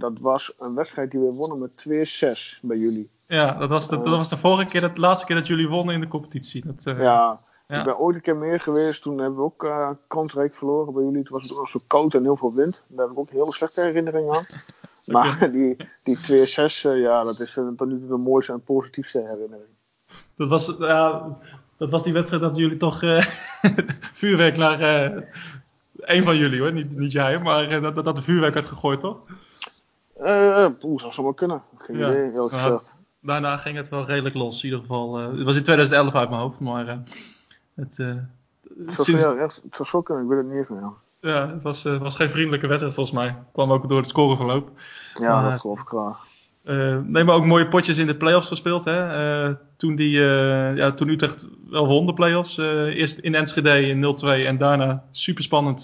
dat 0.00 0.12
was 0.20 0.52
een 0.58 0.74
wedstrijd 0.74 1.10
die 1.10 1.20
we 1.20 1.32
wonnen 1.32 1.58
met 1.58 1.86
2-6 1.88 2.60
bij 2.60 2.76
jullie. 2.76 3.10
Ja, 3.26 3.52
dat 3.52 3.68
was, 3.68 3.88
de, 3.88 3.96
dat 3.96 4.08
was 4.08 4.28
de 4.28 4.36
vorige 4.36 4.64
keer, 4.64 4.94
de 4.94 5.00
laatste 5.00 5.26
keer 5.26 5.36
dat 5.36 5.46
jullie 5.46 5.68
wonnen 5.68 5.94
in 5.94 6.00
de 6.00 6.08
competitie. 6.08 6.64
Dat, 6.66 6.96
ja, 6.96 7.40
ja, 7.68 7.78
ik 7.78 7.84
ben 7.84 7.98
ooit 7.98 8.16
een 8.16 8.22
keer 8.22 8.36
meer 8.36 8.60
geweest. 8.60 9.02
Toen 9.02 9.18
hebben 9.18 9.38
we 9.38 9.44
ook 9.44 9.64
uh, 9.64 9.90
kansrijk 10.06 10.54
verloren 10.54 10.92
bij 10.92 11.02
jullie. 11.02 11.22
Toen 11.22 11.38
was 11.38 11.48
het 11.48 11.58
ook 11.58 11.68
zo 11.68 11.80
koud 11.86 12.14
en 12.14 12.22
heel 12.22 12.36
veel 12.36 12.54
wind. 12.54 12.82
Daar 12.86 13.04
heb 13.04 13.12
ik 13.12 13.18
ook 13.18 13.30
hele 13.30 13.52
slechte 13.52 13.80
herinneringen 13.80 14.34
aan. 14.34 14.46
maar 15.12 15.50
die, 15.52 15.76
die 16.02 16.18
2-6, 16.18 16.20
ja, 16.80 17.22
dat 17.22 17.40
is 17.40 17.56
uh, 17.56 17.68
tot 17.76 17.88
nu 17.88 17.98
toe 17.98 18.08
de 18.08 18.16
mooiste 18.16 18.52
en 18.52 18.62
positiefste 18.62 19.18
herinnering 19.18 19.76
dat 20.36 20.48
was, 20.48 20.76
ja, 20.78 21.36
dat 21.76 21.90
was 21.90 22.02
die 22.02 22.12
wedstrijd 22.12 22.42
dat 22.42 22.56
jullie 22.56 22.76
toch 22.76 23.00
vuurwerk 24.20 24.56
naar. 24.56 24.80
Een 25.96 26.24
van 26.24 26.36
jullie 26.36 26.60
hoor, 26.60 26.72
niet, 26.72 26.96
niet 26.96 27.12
jij, 27.12 27.38
maar 27.38 27.80
dat, 27.80 28.04
dat 28.04 28.16
de 28.16 28.22
vuurwerk 28.22 28.54
werd 28.54 28.66
gegooid, 28.66 29.00
toch? 29.00 29.18
Uh, 30.20 30.68
Oeh, 30.82 31.00
zou 31.00 31.12
zo 31.12 31.22
wel 31.22 31.34
kunnen. 31.34 31.62
Geen 31.76 31.98
ja. 31.98 32.10
idee, 32.10 32.30
heel 32.30 32.82
Daarna 33.20 33.56
ging 33.56 33.76
het 33.76 33.88
wel 33.88 34.04
redelijk 34.04 34.34
los, 34.34 34.56
in 34.56 34.64
ieder 34.64 34.80
geval. 34.80 35.16
het 35.16 35.42
was 35.42 35.56
in 35.56 35.62
2011 35.62 36.14
uit 36.14 36.28
mijn 36.30 36.40
hoofd, 36.40 36.60
maar 36.60 37.02
het. 37.80 37.96
het 38.86 39.00
sinds... 39.00 39.22
ja, 39.22 39.36
het 39.36 39.86
zo 39.86 40.02
kunnen, 40.02 40.24
ik 40.24 40.30
weet 40.30 40.38
het 40.38 40.46
niet 40.46 40.56
eens 40.56 40.68
meer. 40.68 40.92
Ja, 41.20 41.50
het 41.50 41.62
was, 41.62 41.82
was 41.82 42.16
geen 42.16 42.30
vriendelijke 42.30 42.66
wedstrijd 42.66 42.94
volgens 42.94 43.16
mij. 43.16 43.36
Kwam 43.52 43.72
ook 43.72 43.88
door 43.88 43.98
het 43.98 44.08
scoreverloop. 44.08 44.70
Ja, 45.14 45.40
maar, 45.40 45.50
dat 45.50 45.60
geloof 45.60 45.78
ik 45.78 45.84
klaar. 45.84 46.16
Uh, 46.68 46.98
nee, 47.04 47.24
maar 47.24 47.34
ook 47.34 47.44
mooie 47.44 47.68
potjes 47.68 47.96
in 47.96 48.06
de 48.06 48.16
playoffs 48.16 48.48
gespeeld. 48.48 48.84
Hè? 48.84 49.46
Uh, 49.48 49.54
toen, 49.76 49.96
die, 49.96 50.18
uh, 50.18 50.76
ja, 50.76 50.92
toen 50.92 51.08
Utrecht 51.08 51.46
wel 51.70 51.86
won 51.86 52.06
de 52.06 52.14
playoffs. 52.14 52.56
eerst 52.58 53.18
in 53.18 53.34
Enschede 53.34 53.80
in 53.86 54.18
0-2 54.24 54.26
en 54.26 54.58
daarna 54.58 55.04
super 55.10 55.44
spannend 55.44 55.82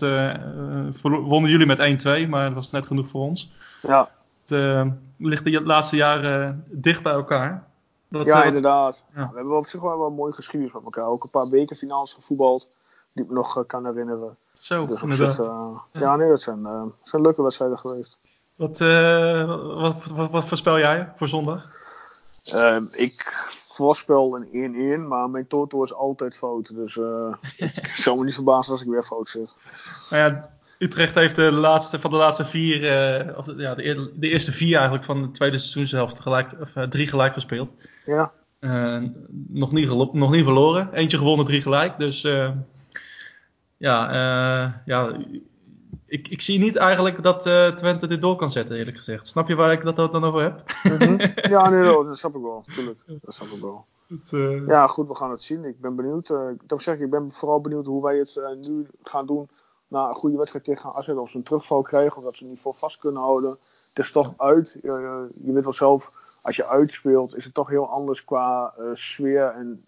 wonnen 1.03 1.51
jullie 1.51 1.67
met 1.67 2.07
1-2. 2.27 2.29
Maar 2.29 2.45
dat 2.45 2.55
was 2.55 2.71
net 2.71 2.87
genoeg 2.87 3.09
voor 3.09 3.21
ons. 3.21 3.53
Ja. 3.83 4.09
Het 4.45 4.91
ligt 5.19 5.45
de 5.45 5.63
laatste 5.63 5.97
jaren 5.97 6.65
dicht 6.71 7.03
bij 7.03 7.13
elkaar. 7.13 7.67
Dat, 8.09 8.27
ja, 8.27 8.45
inderdaad. 8.45 9.03
Ja. 9.15 9.29
We 9.31 9.37
hebben 9.37 9.57
op 9.57 9.67
zich 9.67 9.81
wel, 9.81 9.99
wel 9.99 10.07
een 10.07 10.15
mooie 10.15 10.33
geschiedenis 10.33 10.75
met 10.75 10.85
elkaar. 10.85 11.07
Ook 11.07 11.25
een 11.25 11.31
paar 11.31 11.49
bekerfinales 11.49 12.13
gevoetbald 12.13 12.69
die 13.13 13.25
ik 13.25 13.31
me 13.31 13.37
nog 13.37 13.67
kan 13.67 13.87
herinneren. 13.87 14.37
Zo, 14.55 14.87
dus 14.87 15.03
inderdaad. 15.03 15.35
Zich, 15.35 15.47
ja. 15.47 15.83
ja. 15.93 16.17
nee, 16.17 16.29
dat 16.29 16.43
zijn, 16.43 16.93
zijn 17.03 17.23
leuke 17.23 17.43
wedstrijden 17.43 17.79
geweest. 17.79 18.17
Wat, 18.55 18.79
wat, 18.79 20.05
wat, 20.05 20.31
wat, 20.31 20.45
voorspel 20.45 20.79
jij 20.79 21.13
voor 21.17 21.29
zondag? 21.29 21.69
Uh, 22.55 22.77
ik 22.91 23.47
voorspel 23.75 24.37
een 24.53 25.01
1-1, 25.05 25.09
maar 25.09 25.31
mijn 25.31 25.47
toto 25.47 25.83
is 25.83 25.95
altijd 25.95 26.37
fout. 26.37 26.75
Dus 26.75 26.97
uh, 26.97 27.35
ik 27.57 27.93
zou 27.97 28.19
me 28.19 28.25
niet 28.25 28.35
verbazen 28.35 28.73
als 28.73 28.83
ik 28.83 28.89
weer 28.89 29.05
fout 29.05 29.29
zit. 29.29 29.57
Nou 30.11 30.23
ja, 30.23 30.51
Utrecht 30.79 31.15
heeft 31.15 31.37
de 31.37 31.53
laatste, 31.53 31.99
van 31.99 32.11
de 32.11 32.17
laatste 32.17 32.45
vier, 32.45 32.79
of 33.37 33.45
de, 33.45 33.55
ja, 33.57 33.75
de, 33.75 34.11
de, 34.15 34.29
eerste 34.29 34.53
vier 34.53 34.75
eigenlijk 34.75 35.05
van 35.05 35.23
de 35.23 35.31
tweede 35.31 35.59
seizoenshelft 35.59 36.21
gelijk, 36.21 36.55
of, 36.61 36.73
drie 36.89 37.07
gelijk 37.07 37.33
gespeeld. 37.33 37.71
Ja. 38.07 38.33
nog, 39.49 39.73
niet 39.73 39.89
nog 40.13 40.31
niet 40.31 40.45
verloren. 40.45 40.89
Eentje 40.93 41.19
gewonnen, 41.19 41.47
drie 41.47 41.63
gelijk. 41.63 41.99
Dus 41.99 42.23
ja, 43.77 44.13
ja 44.85 45.17
ik, 46.07 46.29
ik 46.29 46.41
zie 46.41 46.59
niet 46.59 46.77
eigenlijk 46.77 47.23
dat 47.23 47.43
Twente 47.77 48.07
dit 48.07 48.21
door 48.21 48.37
kan 48.37 48.51
zetten, 48.51 48.77
eerlijk 48.77 48.97
gezegd. 48.97 49.27
Snap 49.27 49.49
je 49.49 49.55
waar 49.55 49.73
ik 49.73 49.85
dat 49.85 50.13
dan 50.13 50.25
over 50.25 50.43
heb? 50.43 50.63
Mm 50.83 51.19
Ja, 51.55 51.69
nee, 51.69 51.83
dat 51.83 52.19
snap 52.19 52.35
ik 52.35 52.43
wel. 52.43 52.65
Tuurlijk, 52.75 53.01
dat 53.07 53.35
snap 53.35 53.49
ik 53.49 53.61
wel. 53.61 53.87
Het, 54.09 54.31
uh... 54.33 54.67
Ja, 54.67 54.87
goed, 54.87 55.09
we 55.09 55.15
gaan 55.15 55.31
het 55.31 55.43
zien. 55.43 55.65
Ik 55.65 55.81
ben 55.81 55.97
benieuwd. 55.97 56.31
Uh, 56.31 56.51
ik 56.67 56.81
zeg, 56.81 56.99
ik 56.99 57.11
ben 57.11 57.33
vooral 57.33 57.61
benieuwd 57.61 57.87
hoe 57.87 58.03
wij 58.03 58.17
het 58.17 58.57
nu 58.69 58.87
gaan 59.03 59.27
doen 59.27 59.49
na 59.95 60.09
een 60.09 60.15
goede 60.15 60.37
wedstrijd 60.37 60.65
tegen 60.65 60.95
AZ. 60.95 61.09
Of 61.09 61.31
ze 61.31 61.37
een 61.37 61.43
terugval 61.43 61.83
krijgen, 61.83 62.17
of 62.17 62.25
dat 62.25 62.37
ze 62.37 62.45
het 62.45 62.53
niveau 62.53 62.77
vast 62.77 62.99
kunnen 62.99 63.23
houden. 63.23 63.59
Het 63.95 64.05
is 64.05 64.13
toch 64.13 64.33
uit. 64.37 64.79
je 64.83 65.53
weet 65.53 65.65
wel 65.65 65.73
zelf, 65.73 66.11
als 66.43 66.57
je 66.57 66.67
uitspeelt, 66.67 67.37
is 67.37 67.45
het 67.45 67.55
toch 67.55 67.69
heel 67.69 67.91
anders 67.91 68.25
qua 68.25 68.75
sfeer 68.95 69.47
en 69.47 69.85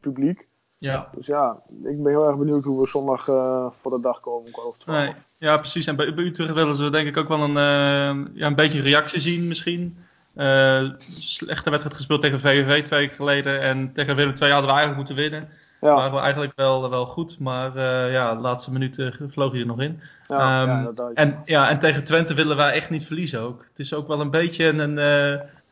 publiek. 0.00 0.48
Ja. 0.80 1.08
Dus 1.16 1.26
ja, 1.26 1.56
ik 1.68 2.02
ben 2.02 2.12
heel 2.12 2.26
erg 2.26 2.36
benieuwd 2.36 2.64
hoe 2.64 2.80
we 2.80 2.88
zondag 2.88 3.26
uh, 3.28 3.66
voor 3.80 3.90
de 3.90 4.00
dag 4.00 4.20
komen. 4.20 4.50
Nee, 4.86 5.14
ja, 5.38 5.58
precies. 5.58 5.86
En 5.86 5.96
bij, 5.96 6.14
bij 6.14 6.24
Utrecht 6.24 6.52
willen 6.52 6.76
ze 6.76 6.90
denk 6.90 7.08
ik 7.08 7.16
ook 7.16 7.28
wel 7.28 7.40
een, 7.40 7.50
uh, 7.50 8.26
ja, 8.34 8.46
een 8.46 8.54
beetje 8.54 8.80
reactie 8.80 9.20
zien 9.20 9.48
misschien. 9.48 10.04
Uh, 10.36 10.90
slechte 11.06 11.70
wedstrijd 11.70 11.96
gespeeld 11.96 12.20
tegen 12.20 12.40
VVV 12.40 12.84
twee 12.84 13.00
weken 13.00 13.16
geleden. 13.16 13.60
En 13.60 13.92
tegen 13.92 14.16
Willem 14.16 14.34
II 14.40 14.50
hadden 14.50 14.70
we 14.70 14.76
eigenlijk 14.76 14.96
moeten 14.96 15.14
winnen. 15.14 15.48
Ja. 15.80 15.94
Waren 15.94 16.12
we 16.12 16.18
eigenlijk 16.18 16.52
wel, 16.56 16.90
wel 16.90 17.06
goed. 17.06 17.38
Maar 17.38 17.80
ja, 18.10 18.34
de 18.34 18.40
laatste 18.40 18.72
minuten 18.72 19.30
vloog 19.30 19.52
je 19.52 19.60
er 19.60 19.66
nog 19.66 19.80
in. 19.80 20.00
Ja, 20.26 20.62
um, 20.62 20.68
ja, 20.68 21.10
en, 21.14 21.40
ja, 21.44 21.68
en 21.68 21.78
tegen 21.78 22.04
Twente 22.04 22.34
willen 22.34 22.56
wij 22.56 22.72
echt 22.72 22.90
niet 22.90 23.06
verliezen 23.06 23.40
ook. 23.40 23.64
Het 23.68 23.78
is 23.78 23.94
ook 23.94 24.08
wel 24.08 24.20
een 24.20 24.30
beetje 24.30 24.66
een 24.66 24.98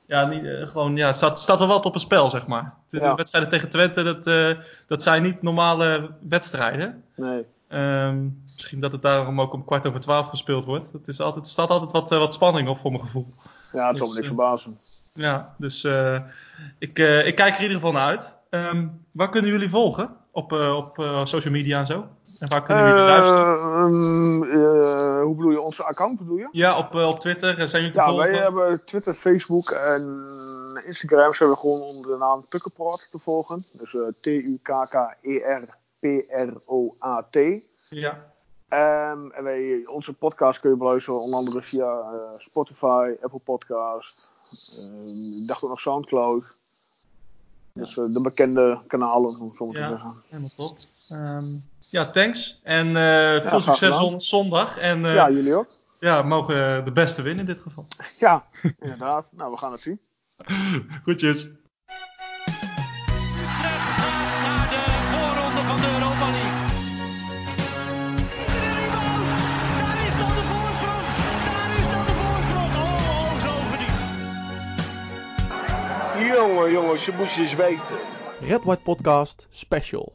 ja, 0.07 0.27
niet, 0.27 0.43
uh, 0.45 0.69
gewoon, 0.69 0.97
ja, 0.97 1.13
staat, 1.13 1.41
staat 1.41 1.59
wel 1.59 1.69
wat 1.69 1.85
op 1.85 1.93
het 1.93 2.03
spel, 2.03 2.31
zeg 2.31 2.47
maar. 2.47 2.75
De 2.89 3.01
ja. 3.01 3.15
wedstrijden 3.15 3.51
tegen 3.51 3.69
Twente, 3.69 4.03
dat, 4.03 4.25
dat 4.87 5.03
zijn 5.03 5.23
niet 5.23 5.43
normale 5.43 6.11
wedstrijden. 6.29 7.03
Nee. 7.15 7.47
Um, 7.69 8.43
misschien 8.59 8.81
dat 8.81 8.93
het 8.93 9.03
daarom 9.03 9.41
ook 9.41 9.53
om 9.53 9.65
kwart 9.65 9.87
over 9.87 10.01
twaalf 10.01 10.29
gespeeld 10.29 10.65
wordt. 10.65 10.93
Het, 10.93 11.09
is 11.09 11.21
altijd, 11.21 11.45
er 11.45 11.51
staat 11.51 11.71
altijd 11.71 11.93
wat, 11.93 12.11
wat 12.11 12.35
spanning 12.35 12.69
op, 12.69 12.79
voor 12.79 12.91
mijn 12.91 13.03
gevoel. 13.03 13.35
Ja, 13.73 13.89
het 13.89 13.97
zal 13.97 14.07
dus, 14.07 14.15
me 14.15 14.15
niks 14.15 14.27
verbazen. 14.27 14.79
Ja, 15.13 15.55
dus 15.59 15.85
ik, 16.79 16.99
ik 16.99 17.35
kijk 17.35 17.55
er 17.55 17.57
in 17.57 17.63
ieder 17.63 17.77
geval 17.77 17.93
naar 17.93 18.07
uit. 18.07 18.37
Um, 18.51 19.05
waar 19.13 19.29
kunnen 19.29 19.51
jullie 19.51 19.71
volgen? 19.71 20.17
Op, 20.33 20.53
op 20.53 21.01
social 21.23 21.53
media 21.53 21.79
en 21.79 21.87
zo? 21.87 22.07
En 22.39 22.49
waar 22.49 22.63
kunnen 22.63 22.89
jullie 22.89 23.03
luisteren? 23.03 23.59
Um, 23.63 24.45
hoe 25.23 25.35
bedoel 25.35 25.51
je, 25.51 25.61
onze 25.61 25.85
account 25.85 26.19
bedoel 26.19 26.37
je? 26.37 26.49
Ja, 26.53 26.79
op, 26.79 26.95
op 26.95 27.21
Twitter 27.21 27.69
zijn 27.69 27.83
jullie 27.83 27.97
te 27.97 28.01
ja, 28.01 28.09
volgen? 28.09 28.27
Ja, 28.27 28.33
wij 28.33 28.43
hebben 28.43 28.85
Twitter, 28.85 29.15
Facebook 29.15 29.71
en 29.71 30.27
Instagram 30.87 31.35
zijn 31.35 31.51
we 31.51 31.57
gewoon 31.57 31.81
onder 31.81 32.11
de 32.11 32.17
naam 32.17 32.45
Tukkenpraat 32.49 33.09
te 33.11 33.19
volgen. 33.19 33.65
Dus 33.73 33.93
uh, 33.93 34.03
T-U-K-K-E-R-P-R-O-A-T. 34.21 34.99
Ja. 37.89 38.25
Um, 38.71 39.33
en 39.33 39.45
wij, 39.45 39.87
onze 39.87 40.13
podcast 40.13 40.61
kun 40.61 40.71
je 40.71 40.77
beluisteren 40.77 41.21
onder 41.21 41.39
andere 41.39 41.63
via 41.63 42.01
uh, 42.01 42.19
Spotify, 42.37 43.15
Apple 43.23 43.39
Podcast. 43.39 44.33
Um, 44.85 45.41
ik 45.41 45.47
dacht 45.47 45.63
ook 45.63 45.71
nog 45.71 45.81
Soundcloud. 45.81 46.45
Dus 47.73 47.97
uh, 47.97 48.05
de 48.09 48.21
bekende 48.21 48.81
kanalen, 48.87 49.41
om 49.41 49.55
zo 49.55 49.71
te 49.71 49.79
ja, 49.79 49.89
zeggen. 49.89 50.23
helemaal 50.27 50.51
top. 50.57 50.79
Um, 51.13 51.65
ja, 51.79 52.11
thanks. 52.11 52.61
En 52.63 52.87
uh, 52.87 53.41
veel 53.41 53.61
succes 53.61 53.99
on 53.99 54.21
zondag. 54.21 54.79
En, 54.79 55.01
ja, 55.01 55.31
jullie 55.31 55.55
ook. 55.55 55.69
Ja, 56.01 56.23
mogen 56.23 56.85
de 56.85 56.93
beste 56.93 57.23
winnen 57.23 57.47
in 57.47 57.53
dit 57.53 57.61
geval. 57.61 57.87
Ja, 58.19 58.45
inderdaad. 58.81 59.31
nou, 59.33 59.51
we 59.51 59.57
gaan 59.57 59.73
het 59.73 59.81
zien. 59.81 60.01
Goedjes. 61.05 61.51
Jongen, 76.69 76.83
jongen, 76.83 76.99
ze 76.99 77.13
moesten 77.13 77.43
eens 77.43 77.55
weten. 77.55 77.97
Red 78.41 78.65
White 78.65 78.83
Podcast 78.83 79.47
Special. 79.51 80.13